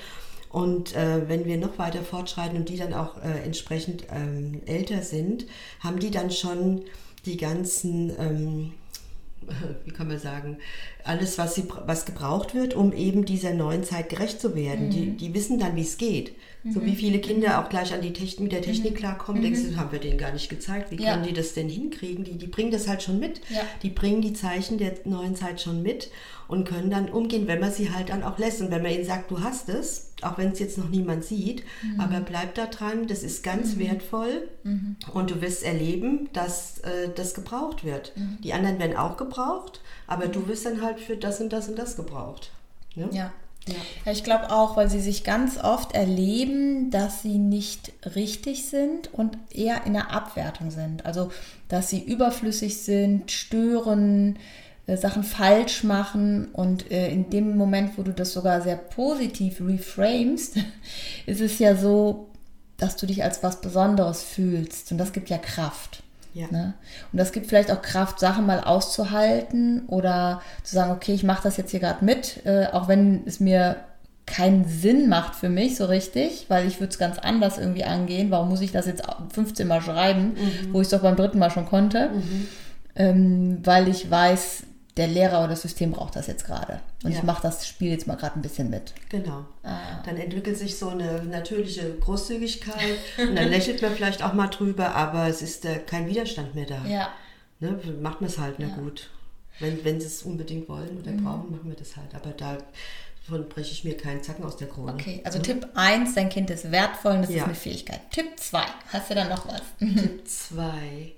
Und 0.55 0.95
äh, 0.95 1.27
wenn 1.27 1.43
wir 1.43 1.57
noch 1.57 1.77
weiter 1.79 2.01
fortschreiten 2.01 2.57
und 2.57 2.69
die 2.69 2.77
dann 2.77 2.93
auch 2.93 3.17
äh, 3.21 3.43
entsprechend 3.43 4.05
ähm, 4.09 4.61
älter 4.65 5.01
sind, 5.01 5.45
haben 5.81 5.99
die 5.99 6.11
dann 6.11 6.31
schon 6.31 6.83
die 7.25 7.35
ganzen, 7.35 8.13
ähm, 8.17 8.71
wie 9.83 9.91
kann 9.91 10.07
man 10.07 10.17
sagen, 10.17 10.57
alles, 11.03 11.37
was, 11.37 11.55
sie, 11.55 11.65
was 11.85 12.05
gebraucht 12.05 12.55
wird, 12.55 12.73
um 12.73 12.93
eben 12.93 13.25
dieser 13.25 13.53
neuen 13.53 13.83
Zeit 13.83 14.07
gerecht 14.07 14.39
zu 14.39 14.55
werden. 14.55 14.85
Mhm. 14.85 14.91
Die, 14.91 15.17
die 15.17 15.33
wissen 15.33 15.59
dann, 15.59 15.75
wie 15.75 15.81
es 15.81 15.97
geht. 15.97 16.33
Mhm. 16.65 16.71
So 16.71 16.83
wie 16.83 16.91
mhm. 16.91 16.95
viele 16.95 17.19
Kinder 17.19 17.63
auch 17.63 17.69
gleich 17.69 17.93
an 17.93 18.01
die 18.01 18.11
Technik, 18.11 18.39
mit 18.39 18.51
der 18.51 18.61
Technik 18.61 18.93
mhm. 18.93 18.97
klarkommen, 18.97 19.41
denkst 19.41 19.61
du, 19.61 19.71
mhm. 19.71 19.77
haben 19.77 19.91
wir 19.91 19.99
denen 19.99 20.17
gar 20.17 20.33
nicht 20.33 20.49
gezeigt. 20.49 20.91
Wie 20.91 21.01
ja. 21.01 21.13
können 21.13 21.23
die 21.23 21.33
das 21.33 21.53
denn 21.53 21.69
hinkriegen? 21.69 22.23
Die, 22.23 22.37
die 22.37 22.47
bringen 22.47 22.71
das 22.71 22.87
halt 22.87 23.03
schon 23.03 23.19
mit. 23.19 23.39
Ja. 23.49 23.61
Die 23.83 23.89
bringen 23.91 24.21
die 24.21 24.33
Zeichen 24.33 24.79
der 24.79 24.93
neuen 25.05 25.35
Zeit 25.35 25.61
schon 25.61 25.83
mit 25.83 26.09
und 26.47 26.67
können 26.67 26.89
dann 26.89 27.09
umgehen, 27.09 27.47
wenn 27.47 27.59
man 27.59 27.71
sie 27.71 27.91
halt 27.91 28.09
dann 28.09 28.23
auch 28.23 28.39
lässt. 28.39 28.61
Und 28.61 28.71
wenn 28.71 28.81
man 28.81 28.91
ihnen 28.91 29.05
sagt, 29.05 29.29
du 29.29 29.41
hast 29.41 29.69
es, 29.69 30.11
auch 30.23 30.39
wenn 30.39 30.51
es 30.51 30.59
jetzt 30.59 30.79
noch 30.79 30.89
niemand 30.89 31.23
sieht, 31.23 31.63
mhm. 31.83 31.99
aber 31.99 32.19
bleib 32.21 32.55
da 32.55 32.65
dran, 32.65 33.05
das 33.05 33.21
ist 33.21 33.43
ganz 33.43 33.75
mhm. 33.75 33.79
wertvoll 33.81 34.49
mhm. 34.63 34.95
und 35.13 35.29
du 35.29 35.41
wirst 35.41 35.63
erleben, 35.63 36.29
dass 36.33 36.79
äh, 36.79 37.09
das 37.13 37.35
gebraucht 37.35 37.83
wird. 37.83 38.13
Mhm. 38.15 38.39
Die 38.43 38.53
anderen 38.53 38.79
werden 38.79 38.97
auch 38.97 39.17
gebraucht, 39.17 39.81
aber 40.07 40.27
du 40.27 40.47
wirst 40.47 40.65
dann 40.65 40.81
halt 40.81 40.99
für 40.99 41.15
das 41.15 41.41
und 41.41 41.53
das 41.53 41.69
und 41.69 41.77
das 41.77 41.95
gebraucht. 41.95 42.51
Ne? 42.95 43.09
Ja. 43.11 43.31
Ja. 43.67 44.11
ich 44.11 44.23
glaube 44.23 44.51
auch, 44.51 44.77
weil 44.77 44.89
sie 44.89 44.99
sich 44.99 45.23
ganz 45.23 45.57
oft 45.57 45.93
erleben, 45.93 46.91
dass 46.91 47.23
sie 47.23 47.39
nicht 47.39 47.93
richtig 48.15 48.65
sind 48.65 49.11
und 49.13 49.37
eher 49.51 49.85
in 49.85 49.93
der 49.93 50.11
Abwertung 50.11 50.69
sind. 50.69 51.05
Also, 51.05 51.31
dass 51.67 51.89
sie 51.89 52.03
überflüssig 52.03 52.83
sind, 52.83 53.31
stören, 53.31 54.37
äh, 54.87 54.97
Sachen 54.97 55.23
falsch 55.23 55.83
machen 55.83 56.49
und 56.53 56.91
äh, 56.91 57.09
in 57.09 57.29
dem 57.31 57.57
Moment, 57.57 57.97
wo 57.97 58.03
du 58.03 58.11
das 58.11 58.33
sogar 58.33 58.61
sehr 58.61 58.77
positiv 58.77 59.59
reframest, 59.61 60.57
ist 61.25 61.41
es 61.41 61.57
ja 61.57 61.75
so, 61.75 62.29
dass 62.77 62.97
du 62.97 63.07
dich 63.07 63.23
als 63.23 63.41
was 63.41 63.61
Besonderes 63.61 64.21
fühlst 64.21 64.91
und 64.91 64.97
das 64.97 65.13
gibt 65.13 65.29
ja 65.29 65.37
Kraft. 65.37 66.03
Ja. 66.35 66.47
Ne? 66.51 66.73
Und 67.13 67.17
das 67.17 67.31
gibt 67.31 67.47
vielleicht 67.47 67.71
auch 67.71 67.81
Kraft, 67.81 68.19
Sachen 68.19 68.45
mal 68.45 68.59
auszuhalten 68.59 69.85
oder 69.87 70.41
zu 70.63 70.75
sagen, 70.75 70.91
okay, 70.91 71.13
ich 71.13 71.23
mache 71.23 71.41
das 71.41 71.55
jetzt 71.55 71.71
hier 71.71 71.79
gerade 71.79 72.03
mit, 72.03 72.45
äh, 72.45 72.67
auch 72.73 72.89
wenn 72.89 73.25
es 73.25 73.39
mir 73.39 73.77
keinen 74.25 74.65
Sinn 74.65 75.07
macht 75.07 75.35
für 75.35 75.47
mich 75.47 75.77
so 75.77 75.85
richtig, 75.85 76.45
weil 76.49 76.67
ich 76.67 76.81
würde 76.81 76.91
es 76.91 76.97
ganz 76.97 77.19
anders 77.19 77.57
irgendwie 77.57 77.85
angehen. 77.85 78.31
Warum 78.31 78.49
muss 78.49 78.59
ich 78.59 78.73
das 78.73 78.85
jetzt 78.85 79.03
15 79.33 79.65
Mal 79.65 79.81
schreiben, 79.81 80.33
mhm. 80.33 80.73
wo 80.73 80.81
ich 80.81 80.87
es 80.87 80.91
doch 80.91 81.01
beim 81.01 81.15
dritten 81.15 81.39
Mal 81.39 81.51
schon 81.51 81.67
konnte? 81.67 82.09
Mhm. 82.09 82.47
Ähm, 82.97 83.57
weil 83.63 83.87
ich 83.87 84.11
weiß, 84.11 84.63
der 84.97 85.07
Lehrer 85.07 85.39
oder 85.39 85.49
das 85.49 85.61
System 85.61 85.91
braucht 85.91 86.17
das 86.17 86.27
jetzt 86.27 86.45
gerade. 86.45 86.79
Und 87.05 87.11
Ja. 87.11 87.17
ich 87.19 87.23
mache 87.23 87.41
das 87.43 87.67
Spiel 87.67 87.91
jetzt 87.91 88.07
mal 88.07 88.15
gerade 88.15 88.35
ein 88.35 88.41
bisschen 88.41 88.69
mit. 88.69 88.93
Genau. 89.09 89.45
Ah. 89.63 90.01
Dann 90.05 90.17
entwickelt 90.17 90.57
sich 90.57 90.77
so 90.77 90.89
eine 90.89 91.23
natürliche 91.23 91.93
Großzügigkeit 91.99 92.97
und 93.17 93.35
dann 93.35 93.47
lächelt 93.49 93.81
man 93.81 93.93
vielleicht 93.95 94.23
auch 94.23 94.33
mal 94.33 94.47
drüber, 94.47 94.95
aber 94.95 95.27
es 95.27 95.41
ist 95.41 95.65
äh, 95.65 95.77
kein 95.79 96.07
Widerstand 96.07 96.55
mehr 96.55 96.65
da. 96.65 96.83
Ja. 96.85 97.09
Ne, 97.59 97.79
macht 98.01 98.19
man 98.21 98.29
es 98.29 98.37
halt, 98.37 98.55
na 98.57 98.67
Ja. 98.67 98.75
Mhm. 98.75 98.83
gut. 98.83 99.09
Wenn, 99.59 99.85
wenn 99.85 100.01
sie 100.01 100.07
es 100.07 100.23
unbedingt 100.23 100.67
wollen 100.67 100.97
oder 100.97 101.11
brauchen, 101.13 101.51
machen 101.51 101.69
wir 101.69 101.75
das 101.75 101.95
halt. 101.95 102.13
Aber 102.13 102.31
davon 102.31 103.47
breche 103.47 103.71
ich 103.71 103.83
mir 103.85 103.95
keinen 103.95 104.21
Zacken 104.21 104.43
aus 104.43 104.57
der 104.57 104.67
Krone. 104.67 104.93
Okay, 104.93 105.21
also 105.23 105.37
ne? 105.37 105.43
Tipp 105.43 105.67
1, 105.75 106.13
dein 106.15 106.27
Kind 106.29 106.49
ist 106.49 106.69
wertvoll 106.71 107.13
und 107.13 107.21
das 107.21 107.29
ist 107.29 107.35
Ja. 107.37 107.45
eine 107.45 107.55
Fähigkeit. 107.55 108.01
Tipp 108.11 108.37
2, 108.37 108.61
hast 108.91 109.09
du 109.09 109.15
dann 109.15 109.29
noch 109.29 109.47
was? 109.47 109.61
Tipp 109.79 110.27
2. 110.27 111.13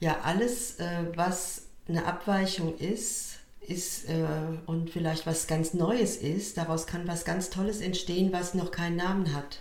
Ja, 0.00 0.18
alles, 0.24 0.76
äh, 0.78 0.86
was 1.14 1.62
eine 1.88 2.06
Abweichung 2.06 2.76
ist, 2.78 3.34
ist 3.66 4.08
äh, 4.08 4.24
und 4.66 4.90
vielleicht 4.90 5.26
was 5.26 5.46
ganz 5.46 5.74
Neues 5.74 6.16
ist, 6.16 6.56
daraus 6.56 6.86
kann 6.86 7.06
was 7.06 7.24
ganz 7.24 7.50
Tolles 7.50 7.80
entstehen, 7.80 8.32
was 8.32 8.54
noch 8.54 8.70
keinen 8.70 8.96
Namen 8.96 9.34
hat. 9.34 9.60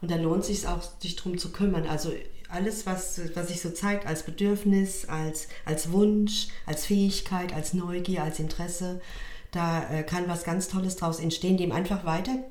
Und 0.00 0.10
da 0.10 0.16
lohnt 0.16 0.42
es 0.42 0.46
sich 0.48 0.66
auch, 0.66 0.82
sich 1.00 1.16
drum 1.16 1.38
zu 1.38 1.50
kümmern. 1.52 1.86
Also 1.86 2.12
alles, 2.48 2.86
was, 2.86 3.20
was 3.34 3.48
sich 3.48 3.60
so 3.60 3.70
zeigt 3.70 4.06
als 4.06 4.22
Bedürfnis, 4.22 5.08
als, 5.08 5.48
als 5.64 5.92
Wunsch, 5.92 6.48
als 6.66 6.86
Fähigkeit, 6.86 7.52
als 7.52 7.74
Neugier, 7.74 8.22
als 8.22 8.38
Interesse, 8.38 9.00
da 9.50 9.88
äh, 9.90 10.02
kann 10.02 10.28
was 10.28 10.44
ganz 10.44 10.68
Tolles 10.68 10.96
draus 10.96 11.20
entstehen, 11.20 11.56
dem 11.56 11.72
einfach 11.72 12.04
weiter 12.04 12.44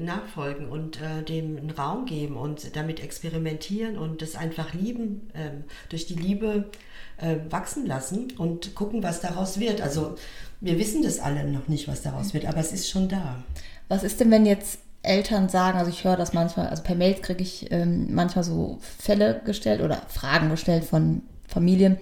nachfolgen 0.00 0.68
und 0.68 1.00
äh, 1.00 1.22
dem 1.22 1.56
einen 1.56 1.70
Raum 1.70 2.06
geben 2.06 2.36
und 2.36 2.76
damit 2.76 3.00
experimentieren 3.00 3.96
und 3.96 4.22
das 4.22 4.34
einfach 4.34 4.74
lieben, 4.74 5.30
ähm, 5.34 5.64
durch 5.88 6.06
die 6.06 6.14
Liebe 6.14 6.70
äh, 7.18 7.36
wachsen 7.50 7.86
lassen 7.86 8.32
und 8.38 8.74
gucken, 8.74 9.02
was 9.02 9.20
daraus 9.20 9.60
wird. 9.60 9.80
Also 9.80 10.16
wir 10.60 10.78
wissen 10.78 11.02
das 11.02 11.20
alle 11.20 11.44
noch 11.44 11.68
nicht, 11.68 11.88
was 11.88 12.02
daraus 12.02 12.34
wird, 12.34 12.46
aber 12.46 12.58
es 12.58 12.72
ist 12.72 12.88
schon 12.88 13.08
da. 13.08 13.42
Was 13.88 14.02
ist 14.02 14.20
denn, 14.20 14.30
wenn 14.30 14.46
jetzt 14.46 14.80
Eltern 15.02 15.48
sagen, 15.48 15.78
also 15.78 15.90
ich 15.90 16.04
höre 16.04 16.16
das 16.16 16.32
manchmal, 16.32 16.68
also 16.68 16.82
per 16.82 16.94
Mail 16.94 17.14
kriege 17.14 17.42
ich 17.42 17.70
ähm, 17.72 18.14
manchmal 18.14 18.44
so 18.44 18.78
Fälle 18.98 19.40
gestellt 19.44 19.80
oder 19.80 20.02
Fragen 20.08 20.50
gestellt 20.50 20.84
von 20.84 21.22
Familien, 21.48 21.98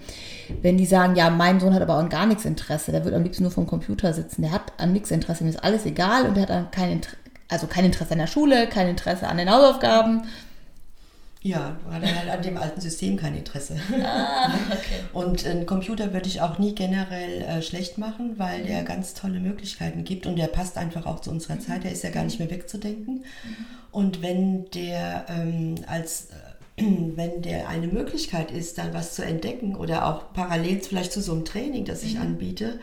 wenn 0.62 0.76
die 0.76 0.84
sagen, 0.84 1.16
ja, 1.16 1.30
mein 1.30 1.60
Sohn 1.60 1.75
hat 1.75 1.82
aber 1.82 1.94
an 1.94 2.10
gar 2.10 2.26
nichts 2.26 2.44
Interesse, 2.44 2.92
der 2.92 3.04
wird 3.04 3.14
am 3.14 3.22
liebsten 3.22 3.44
nur 3.44 3.52
vom 3.52 3.66
Computer 3.66 4.12
sitzen, 4.12 4.42
der 4.42 4.52
hat 4.52 4.72
an 4.76 4.92
nichts 4.92 5.10
Interesse, 5.10 5.44
ihm 5.44 5.50
ist 5.50 5.64
alles 5.64 5.87
egal 5.87 6.26
und 6.26 6.34
der 6.34 6.42
hat 6.42 6.50
an 6.50 6.70
kein 6.70 7.00
also 7.49 7.67
kein 7.67 7.85
Interesse 7.85 8.12
an 8.12 8.19
der 8.19 8.26
Schule, 8.26 8.69
kein 8.69 8.88
Interesse 8.88 9.26
an 9.26 9.38
den 9.38 9.50
Hausaufgaben. 9.50 10.23
Ja, 11.40 11.76
hat 11.90 12.02
er 12.02 12.17
halt 12.19 12.28
an 12.31 12.43
dem 12.43 12.57
alten 12.57 12.81
System 12.81 13.17
kein 13.17 13.37
Interesse. 13.37 13.76
Ah, 14.05 14.50
okay. 14.71 15.05
Und 15.12 15.47
einen 15.47 15.67
Computer 15.67 16.12
würde 16.12 16.26
ich 16.26 16.40
auch 16.40 16.59
nie 16.59 16.75
generell 16.75 17.43
äh, 17.43 17.62
schlecht 17.62 17.97
machen, 17.97 18.38
weil 18.38 18.64
der 18.64 18.83
ganz 18.83 19.14
tolle 19.14 19.38
Möglichkeiten 19.38 20.05
gibt 20.05 20.26
und 20.26 20.37
der 20.37 20.49
passt 20.49 20.76
einfach 20.76 21.07
auch 21.07 21.21
zu 21.21 21.31
unserer 21.31 21.61
Zeit. 21.61 21.85
Der 21.85 21.93
ist 21.93 22.02
ja 22.02 22.11
gar 22.11 22.25
nicht 22.25 22.40
mehr 22.40 22.50
wegzudenken. 22.50 23.25
Und 23.93 24.21
wenn 24.21 24.69
der 24.73 25.26
ähm, 25.28 25.76
als 25.87 26.28
äh, 26.76 26.85
wenn 27.17 27.43
der 27.43 27.69
eine 27.69 27.87
Möglichkeit 27.87 28.50
ist, 28.50 28.78
dann 28.78 28.93
was 28.93 29.14
zu 29.14 29.25
entdecken 29.25 29.76
oder 29.76 30.07
auch 30.07 30.33
parallel 30.33 30.81
vielleicht 30.81 31.12
zu 31.12 31.21
so 31.21 31.33
einem 31.33 31.45
Training, 31.45 31.85
das 31.85 32.02
ich 32.02 32.19
anbiete, 32.19 32.81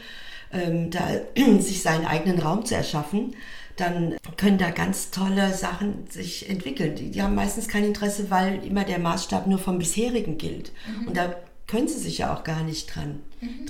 ähm, 0.54 0.92
da 0.92 1.08
sich 1.60 1.82
seinen 1.82 2.06
eigenen 2.06 2.40
Raum 2.40 2.66
zu 2.66 2.76
erschaffen, 2.76 3.36
dann 3.78 4.16
können 4.38 4.58
da 4.58 4.72
ganz 4.72 5.12
tolle 5.12 5.54
Sachen 5.54 6.08
sich 6.10 6.50
entwickeln. 6.50 6.96
Die, 6.96 7.12
die 7.12 7.22
haben 7.22 7.36
meistens 7.36 7.68
kein 7.68 7.84
Interesse, 7.84 8.30
weil 8.30 8.64
immer 8.66 8.84
der 8.84 9.00
Maßstab 9.00 9.48
nur 9.48 9.60
vom 9.60 9.80
bisherigen 9.80 10.38
gilt. 10.38 10.72
Und 11.06 11.18
da 11.18 11.36
können 11.68 11.88
sie 11.88 12.00
sich 12.00 12.20
ja 12.20 12.34
auch 12.34 12.44
gar 12.44 12.64
nicht 12.64 12.94
dran, 12.94 13.22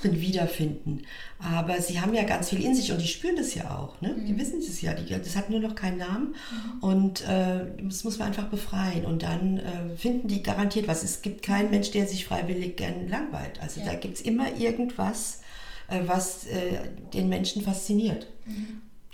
drin 0.01 0.19
wiederfinden. 0.19 1.03
Aber 1.39 1.81
sie 1.81 2.01
haben 2.01 2.13
ja 2.13 2.23
ganz 2.23 2.49
viel 2.49 2.61
in 2.61 2.75
sich 2.75 2.91
und 2.91 3.01
die 3.01 3.07
spüren 3.07 3.37
das 3.37 3.55
ja 3.55 3.77
auch. 3.77 4.01
Ne? 4.01 4.15
Die 4.27 4.37
wissen 4.37 4.59
es 4.59 4.81
ja. 4.81 4.93
Die, 4.93 5.07
das 5.09 5.35
hat 5.35 5.49
nur 5.49 5.61
noch 5.61 5.75
keinen 5.75 5.99
Namen 5.99 6.35
und 6.81 7.21
äh, 7.21 7.61
das 7.81 8.03
muss 8.03 8.19
man 8.19 8.29
einfach 8.29 8.49
befreien. 8.49 9.05
Und 9.05 9.23
dann 9.23 9.59
äh, 9.59 9.95
finden 9.97 10.27
die 10.27 10.43
garantiert 10.43 10.87
was. 10.87 11.03
Es 11.03 11.21
gibt 11.21 11.41
keinen 11.41 11.69
Mensch, 11.71 11.91
der 11.91 12.05
sich 12.05 12.25
freiwillig 12.25 12.75
gern 12.75 13.07
langweilt. 13.07 13.61
Also 13.61 13.81
da 13.85 13.93
gibt 13.93 14.15
es 14.15 14.21
immer 14.21 14.53
irgendwas, 14.57 15.41
äh, 15.87 16.01
was 16.05 16.47
äh, 16.47 16.89
den 17.13 17.29
Menschen 17.29 17.61
fasziniert. 17.61 18.27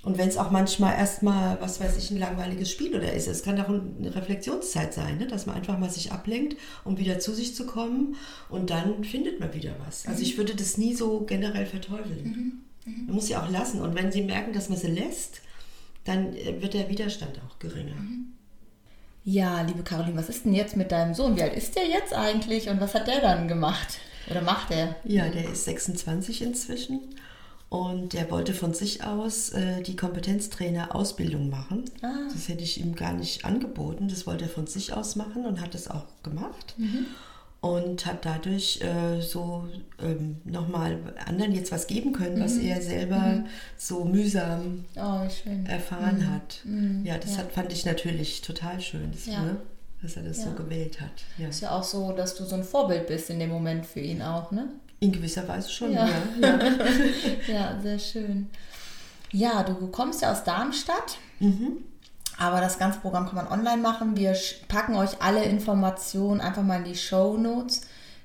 Und 0.03 0.17
wenn 0.17 0.29
es 0.29 0.37
auch 0.37 0.49
manchmal 0.49 0.97
erstmal, 0.97 1.61
was 1.61 1.79
weiß 1.79 1.95
ich, 1.97 2.09
ein 2.09 2.17
langweiliges 2.17 2.71
Spiel 2.71 2.95
oder 2.95 3.13
ist, 3.13 3.27
es 3.27 3.43
kann 3.43 3.61
auch 3.61 3.69
eine 3.69 4.15
Reflexionszeit 4.15 4.93
sein, 4.93 5.19
ne? 5.19 5.27
dass 5.27 5.45
man 5.45 5.55
einfach 5.55 5.77
mal 5.77 5.91
sich 5.91 6.11
ablenkt, 6.11 6.57
um 6.83 6.97
wieder 6.97 7.19
zu 7.19 7.33
sich 7.33 7.55
zu 7.55 7.67
kommen 7.67 8.15
und 8.49 8.71
dann 8.71 9.03
findet 9.03 9.39
man 9.39 9.53
wieder 9.53 9.75
was. 9.85 10.07
Also 10.07 10.23
ich 10.23 10.37
würde 10.37 10.55
das 10.55 10.77
nie 10.77 10.95
so 10.95 11.21
generell 11.21 11.67
verteufeln. 11.67 12.63
Man 12.85 13.15
muss 13.15 13.27
sie 13.27 13.35
auch 13.35 13.49
lassen 13.49 13.79
und 13.79 13.93
wenn 13.93 14.11
sie 14.11 14.23
merken, 14.23 14.53
dass 14.53 14.69
man 14.69 14.77
sie 14.77 14.87
lässt, 14.87 15.41
dann 16.03 16.35
äh, 16.35 16.59
wird 16.61 16.73
der 16.73 16.89
Widerstand 16.89 17.39
auch 17.47 17.59
geringer. 17.59 17.95
Ja, 19.23 19.61
liebe 19.61 19.83
Caroline, 19.83 20.17
was 20.17 20.29
ist 20.29 20.45
denn 20.45 20.55
jetzt 20.55 20.75
mit 20.75 20.91
deinem 20.91 21.13
Sohn? 21.13 21.35
Wie 21.35 21.43
alt 21.43 21.53
ist 21.53 21.75
der 21.75 21.87
jetzt 21.87 22.13
eigentlich 22.13 22.69
und 22.69 22.81
was 22.81 22.95
hat 22.95 23.07
der 23.07 23.21
dann 23.21 23.47
gemacht? 23.47 23.99
Oder 24.31 24.41
macht 24.41 24.71
er? 24.71 24.95
Ja, 25.03 25.29
der 25.29 25.51
ist 25.51 25.65
26 25.65 26.41
inzwischen 26.41 27.01
und 27.71 28.11
der 28.11 28.29
wollte 28.29 28.53
von 28.53 28.73
sich 28.73 29.05
aus 29.05 29.49
äh, 29.51 29.81
die 29.81 29.95
Kompetenztrainer-Ausbildung 29.95 31.49
machen. 31.49 31.85
Ah. 32.01 32.27
Das 32.33 32.49
hätte 32.49 32.63
ich 32.65 32.81
ihm 32.81 32.95
gar 32.95 33.13
nicht 33.13 33.45
angeboten. 33.45 34.09
Das 34.09 34.27
wollte 34.27 34.43
er 34.43 34.49
von 34.49 34.67
sich 34.67 34.91
aus 34.93 35.15
machen 35.15 35.45
und 35.45 35.61
hat 35.61 35.73
es 35.73 35.89
auch 35.89 36.03
gemacht. 36.21 36.75
Und 37.61 38.05
hat 38.05 38.25
dadurch 38.25 38.81
äh, 38.81 39.21
so 39.21 39.69
ähm, 40.03 40.41
nochmal 40.43 40.97
anderen 41.25 41.53
jetzt 41.53 41.71
was 41.71 41.87
geben 41.87 42.11
können, 42.11 42.41
was 42.43 42.57
er 42.57 42.81
selber 42.81 43.45
so 43.77 44.03
mühsam 44.03 44.83
Oh, 44.97 45.21
erfahren 45.65 46.29
hat. 46.29 46.59
Ja, 47.05 47.17
das 47.19 47.33
ja. 47.33 47.37
Hat, 47.37 47.53
fand 47.53 47.71
ich 47.71 47.85
natürlich 47.85 48.41
total 48.41 48.81
schön, 48.81 49.11
das, 49.13 49.27
Ja. 49.27 49.43
ne, 49.43 49.57
dass 50.01 50.17
er 50.17 50.23
das 50.23 50.41
so 50.41 50.49
Ja. 50.49 50.55
gewählt 50.55 50.99
hat. 50.99 51.23
Ja. 51.37 51.47
Ist 51.47 51.61
ja 51.61 51.71
auch 51.71 51.83
so, 51.83 52.11
dass 52.11 52.35
du 52.35 52.43
so 52.43 52.55
ein 52.55 52.65
Vorbild 52.65 53.07
bist 53.07 53.29
in 53.29 53.39
dem 53.39 53.49
Moment 53.51 53.85
für 53.85 54.01
ihn 54.01 54.21
auch, 54.21 54.51
ne? 54.51 54.67
In 55.01 55.11
gewisser 55.11 55.47
Weise 55.47 55.69
schon, 55.69 55.91
Ja. 55.93 56.07
ja. 56.07 56.47
ja. 56.47 56.59
Ja, 57.47 57.79
sehr 57.81 57.97
schön. 57.99 58.49
Ja, 59.31 59.63
du 59.63 59.87
kommst 59.87 60.21
ja 60.21 60.31
aus 60.31 60.43
Darmstadt, 60.43 61.17
aber 62.37 62.61
das 62.61 62.77
ganze 62.77 62.99
Programm 62.99 63.25
kann 63.25 63.35
man 63.35 63.47
online 63.47 63.81
machen. 63.81 64.15
Wir 64.15 64.35
packen 64.67 64.95
euch 64.95 65.21
alle 65.21 65.43
Informationen 65.43 66.39
einfach 66.39 66.61
mal 66.63 66.77
in 66.77 66.83
die 66.85 66.95
Show 66.97 67.35
Notes. 67.37 67.81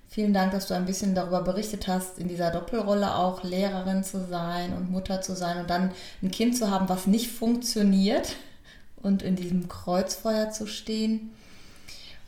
Vielen 0.08 0.34
Dank, 0.34 0.52
dass 0.52 0.66
du 0.66 0.74
ein 0.74 0.84
bisschen 0.84 1.14
darüber 1.14 1.42
berichtet 1.42 1.88
hast, 1.88 2.18
in 2.18 2.28
dieser 2.28 2.50
Doppelrolle 2.50 3.14
auch 3.14 3.42
Lehrerin 3.42 4.04
zu 4.04 4.26
sein 4.26 4.72
und 4.74 4.90
Mutter 4.90 5.20
zu 5.22 5.34
sein 5.34 5.58
und 5.58 5.70
dann 5.70 5.92
ein 6.22 6.30
Kind 6.30 6.56
zu 6.58 6.70
haben, 6.70 6.88
was 6.88 7.06
nicht 7.06 7.30
funktioniert 7.30 8.36
und 9.02 9.22
in 9.22 9.34
diesem 9.36 9.68
Kreuzfeuer 9.68 10.50
zu 10.50 10.66
stehen. 10.66 11.30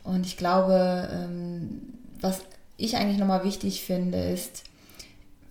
Und 0.05 0.25
ich 0.25 0.37
glaube, 0.39 1.09
ähm, 1.13 1.83
was 2.21 2.41
ich 2.79 2.97
eigentlich 2.97 3.19
nochmal 3.19 3.45
wichtig 3.45 3.83
finde, 3.83 4.19
ist, 4.19 4.65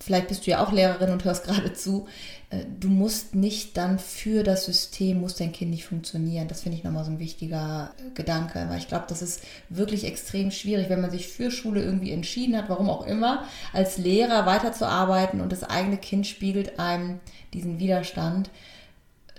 vielleicht 0.00 0.28
bist 0.28 0.46
du 0.46 0.50
ja 0.50 0.64
auch 0.64 0.72
Lehrerin 0.72 1.10
und 1.10 1.24
hörst 1.24 1.44
gerade 1.46 1.72
zu, 1.74 2.08
äh, 2.50 2.64
du 2.80 2.88
musst 2.88 3.34
nicht 3.34 3.76
dann 3.76 3.98
für 3.98 4.42
das 4.42 4.64
System, 4.64 5.20
muss 5.20 5.36
dein 5.36 5.52
Kind 5.52 5.70
nicht 5.70 5.84
funktionieren. 5.84 6.48
Das 6.48 6.62
finde 6.62 6.78
ich 6.78 6.84
nochmal 6.84 7.04
so 7.04 7.10
ein 7.10 7.18
wichtiger 7.18 7.92
äh, 7.98 8.10
Gedanke, 8.14 8.66
weil 8.68 8.78
ich 8.78 8.88
glaube, 8.88 9.04
das 9.08 9.22
ist 9.22 9.42
wirklich 9.68 10.04
extrem 10.04 10.50
schwierig, 10.50 10.88
wenn 10.88 11.02
man 11.02 11.10
sich 11.10 11.28
für 11.28 11.50
Schule 11.50 11.82
irgendwie 11.82 12.12
entschieden 12.12 12.56
hat, 12.56 12.68
warum 12.68 12.88
auch 12.88 13.06
immer, 13.06 13.44
als 13.72 13.98
Lehrer 13.98 14.46
weiterzuarbeiten 14.46 15.40
und 15.40 15.52
das 15.52 15.62
eigene 15.62 15.98
Kind 15.98 16.26
spiegelt 16.26 16.78
einem 16.78 17.20
diesen 17.52 17.78
Widerstand. 17.78 18.50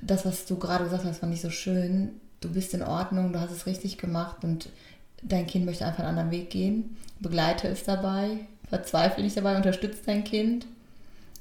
Das, 0.02 0.25
was 0.25 0.45
du 0.45 0.58
gerade 0.58 0.86
gesagt 0.86 1.04
hast, 1.04 1.19
fand 1.19 1.34
ich 1.34 1.41
so 1.41 1.49
schön. 1.49 2.12
Du 2.39 2.54
bist 2.54 2.73
in 2.73 2.84
Ordnung, 2.84 3.34
du 3.34 3.41
hast 3.41 3.52
es 3.52 3.65
richtig 3.65 3.97
gemacht 3.97 4.43
und 4.43 4.69
dein 5.21 5.47
Kind 5.47 5.65
möchte 5.65 5.86
einfach 5.86 5.99
einen 5.99 6.10
anderen 6.10 6.32
Weg 6.32 6.49
gehen. 6.49 6.97
Begleite 7.19 7.67
es 7.67 7.84
dabei, 7.84 8.39
verzweifle 8.69 9.23
nicht 9.23 9.38
dabei, 9.38 9.55
unterstütze 9.55 10.01
dein 10.05 10.23
Kind. 10.23 10.65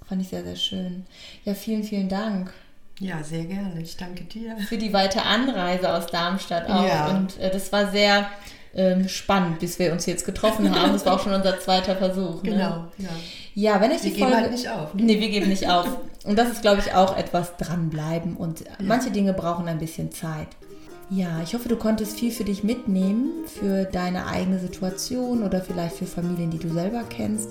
Fand 0.08 0.22
ich 0.22 0.28
sehr, 0.28 0.42
sehr 0.42 0.56
schön. 0.56 1.06
Ja, 1.44 1.54
vielen, 1.54 1.84
vielen 1.84 2.08
Dank 2.08 2.52
ja, 3.00 3.22
sehr 3.22 3.44
gerne. 3.44 3.80
Ich 3.80 3.96
danke 3.96 4.24
dir. 4.24 4.56
für 4.56 4.76
die 4.76 4.92
weite 4.92 5.22
Anreise 5.22 5.92
aus 5.92 6.06
Darmstadt 6.06 6.68
auch. 6.68 6.86
Ja. 6.86 7.08
Und 7.08 7.38
äh, 7.38 7.50
das 7.50 7.72
war 7.72 7.90
sehr 7.90 8.26
ähm, 8.74 9.08
spannend, 9.08 9.60
bis 9.60 9.78
wir 9.78 9.92
uns 9.92 10.06
jetzt 10.06 10.26
getroffen 10.26 10.74
haben. 10.74 10.92
Das 10.92 11.06
war 11.06 11.14
auch 11.14 11.22
schon 11.22 11.32
unser 11.32 11.60
zweiter 11.60 11.96
Versuch. 11.96 12.42
Ne? 12.42 12.50
Genau, 12.50 12.84
ja. 12.98 13.08
Ja, 13.54 13.80
wenn 13.80 13.90
euch 13.90 14.02
Wir 14.02 14.10
die 14.10 14.16
geben 14.16 14.30
Folge... 14.30 14.36
halt 14.36 14.52
nicht 14.52 14.68
auf. 14.68 14.94
Ne? 14.94 15.02
Nee, 15.04 15.20
wir 15.20 15.28
geben 15.28 15.48
nicht 15.48 15.68
auf. 15.68 15.86
Und 16.24 16.36
das 16.36 16.50
ist, 16.50 16.62
glaube 16.62 16.80
ich, 16.84 16.92
auch 16.92 17.16
etwas 17.16 17.56
dranbleiben. 17.56 18.36
Und 18.36 18.64
manche 18.80 19.10
Dinge 19.10 19.32
brauchen 19.32 19.68
ein 19.68 19.78
bisschen 19.78 20.10
Zeit. 20.12 20.48
Ja, 21.10 21.40
ich 21.42 21.54
hoffe, 21.54 21.70
du 21.70 21.76
konntest 21.76 22.18
viel 22.18 22.30
für 22.30 22.44
dich 22.44 22.64
mitnehmen, 22.64 23.46
für 23.46 23.84
deine 23.84 24.26
eigene 24.26 24.58
Situation 24.58 25.42
oder 25.42 25.62
vielleicht 25.62 25.96
für 25.96 26.06
Familien, 26.06 26.50
die 26.50 26.58
du 26.58 26.68
selber 26.68 27.02
kennst, 27.08 27.48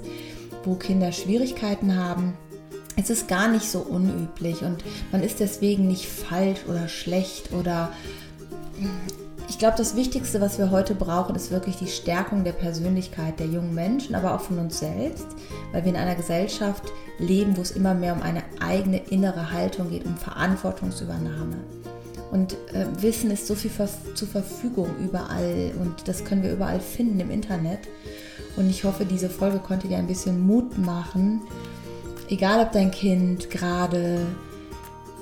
wo 0.63 0.75
Kinder 0.75 1.11
Schwierigkeiten 1.11 1.95
haben. 1.95 2.33
Es 2.95 3.09
ist 3.09 3.27
gar 3.27 3.47
nicht 3.47 3.69
so 3.69 3.79
unüblich 3.79 4.61
und 4.61 4.83
man 5.11 5.23
ist 5.23 5.39
deswegen 5.39 5.87
nicht 5.87 6.07
falsch 6.07 6.59
oder 6.67 6.87
schlecht 6.87 7.51
oder 7.51 7.91
ich 9.49 9.57
glaube, 9.57 9.77
das 9.77 9.95
Wichtigste, 9.95 10.39
was 10.39 10.59
wir 10.59 10.69
heute 10.69 10.93
brauchen, 10.93 11.35
ist 11.35 11.49
wirklich 11.49 11.77
die 11.77 11.87
Stärkung 11.87 12.43
der 12.43 12.51
Persönlichkeit 12.51 13.39
der 13.39 13.47
jungen 13.47 13.73
Menschen, 13.73 14.13
aber 14.13 14.35
auch 14.35 14.41
von 14.41 14.59
uns 14.59 14.79
selbst, 14.79 15.25
weil 15.71 15.83
wir 15.83 15.91
in 15.91 15.97
einer 15.97 16.15
Gesellschaft 16.15 16.83
leben, 17.17 17.57
wo 17.57 17.61
es 17.61 17.71
immer 17.71 17.95
mehr 17.95 18.13
um 18.13 18.21
eine 18.21 18.43
eigene 18.59 18.97
innere 19.09 19.51
Haltung 19.51 19.89
geht, 19.89 20.05
um 20.05 20.15
Verantwortungsübernahme. 20.15 21.86
Und 22.31 22.53
äh, 22.73 22.85
Wissen 22.99 23.31
ist 23.31 23.47
so 23.47 23.55
viel 23.55 23.71
zur 24.13 24.27
Verfügung 24.27 24.89
überall 24.99 25.71
und 25.79 26.07
das 26.07 26.25
können 26.25 26.43
wir 26.43 26.51
überall 26.51 26.79
finden 26.79 27.19
im 27.19 27.31
Internet. 27.31 27.79
Und 28.57 28.69
ich 28.69 28.83
hoffe, 28.83 29.05
diese 29.05 29.29
Folge 29.29 29.59
konnte 29.59 29.87
dir 29.87 29.97
ein 29.97 30.07
bisschen 30.07 30.45
Mut 30.45 30.77
machen, 30.77 31.41
egal 32.29 32.61
ob 32.61 32.71
dein 32.71 32.91
Kind 32.91 33.49
gerade 33.49 34.25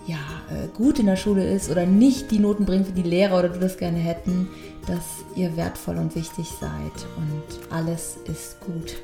ja, 0.07 0.17
äh, 0.49 0.67
gut 0.75 0.99
in 0.99 1.07
der 1.07 1.15
Schule 1.15 1.47
ist 1.47 1.69
oder 1.69 1.85
nicht 1.85 2.31
die 2.31 2.39
Noten 2.39 2.65
bringt, 2.65 2.87
wie 2.87 3.01
die 3.01 3.07
Lehrer 3.07 3.39
oder 3.39 3.49
du 3.49 3.59
das 3.59 3.77
gerne 3.77 3.97
hätten, 3.97 4.47
dass 4.87 5.03
ihr 5.35 5.57
wertvoll 5.57 5.97
und 5.97 6.15
wichtig 6.15 6.47
seid 6.59 7.07
und 7.17 7.73
alles 7.73 8.17
ist 8.25 8.59
gut. 8.61 8.95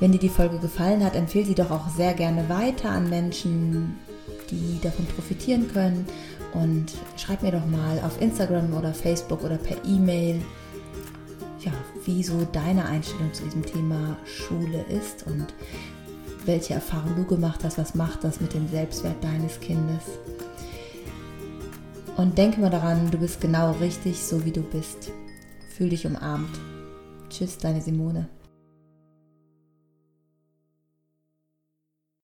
Wenn 0.00 0.12
dir 0.12 0.18
die 0.18 0.28
Folge 0.28 0.58
gefallen 0.58 1.04
hat, 1.04 1.14
empfehle 1.14 1.46
sie 1.46 1.54
doch 1.54 1.70
auch 1.70 1.88
sehr 1.88 2.14
gerne 2.14 2.48
weiter 2.48 2.90
an 2.90 3.08
Menschen, 3.08 3.98
die 4.50 4.78
davon 4.82 5.06
profitieren 5.06 5.70
können. 5.72 6.06
Und 6.54 6.92
schreib 7.16 7.42
mir 7.42 7.52
doch 7.52 7.66
mal 7.66 8.00
auf 8.04 8.20
Instagram 8.20 8.72
oder 8.74 8.94
Facebook 8.94 9.42
oder 9.42 9.56
per 9.56 9.76
E-Mail, 9.84 10.40
ja, 11.60 11.72
wie 12.04 12.22
so 12.22 12.46
deine 12.52 12.86
Einstellung 12.86 13.32
zu 13.32 13.44
diesem 13.44 13.64
Thema 13.64 14.16
Schule 14.24 14.84
ist 14.88 15.26
und 15.26 15.46
welche 16.44 16.74
Erfahrungen 16.74 17.16
du 17.16 17.24
gemacht 17.24 17.64
hast, 17.64 17.76
was 17.76 17.94
macht 17.94 18.24
das 18.24 18.40
mit 18.40 18.54
dem 18.54 18.68
Selbstwert 18.68 19.22
deines 19.22 19.60
Kindes. 19.60 20.04
Und 22.16 22.38
denke 22.38 22.60
mal 22.60 22.70
daran, 22.70 23.10
du 23.10 23.18
bist 23.18 23.40
genau 23.40 23.72
richtig, 23.72 24.22
so 24.22 24.44
wie 24.44 24.52
du 24.52 24.62
bist. 24.62 25.10
Fühl 25.76 25.90
dich 25.90 26.06
umarmt. 26.06 26.58
Tschüss, 27.28 27.58
deine 27.58 27.82
Simone. 27.82 28.28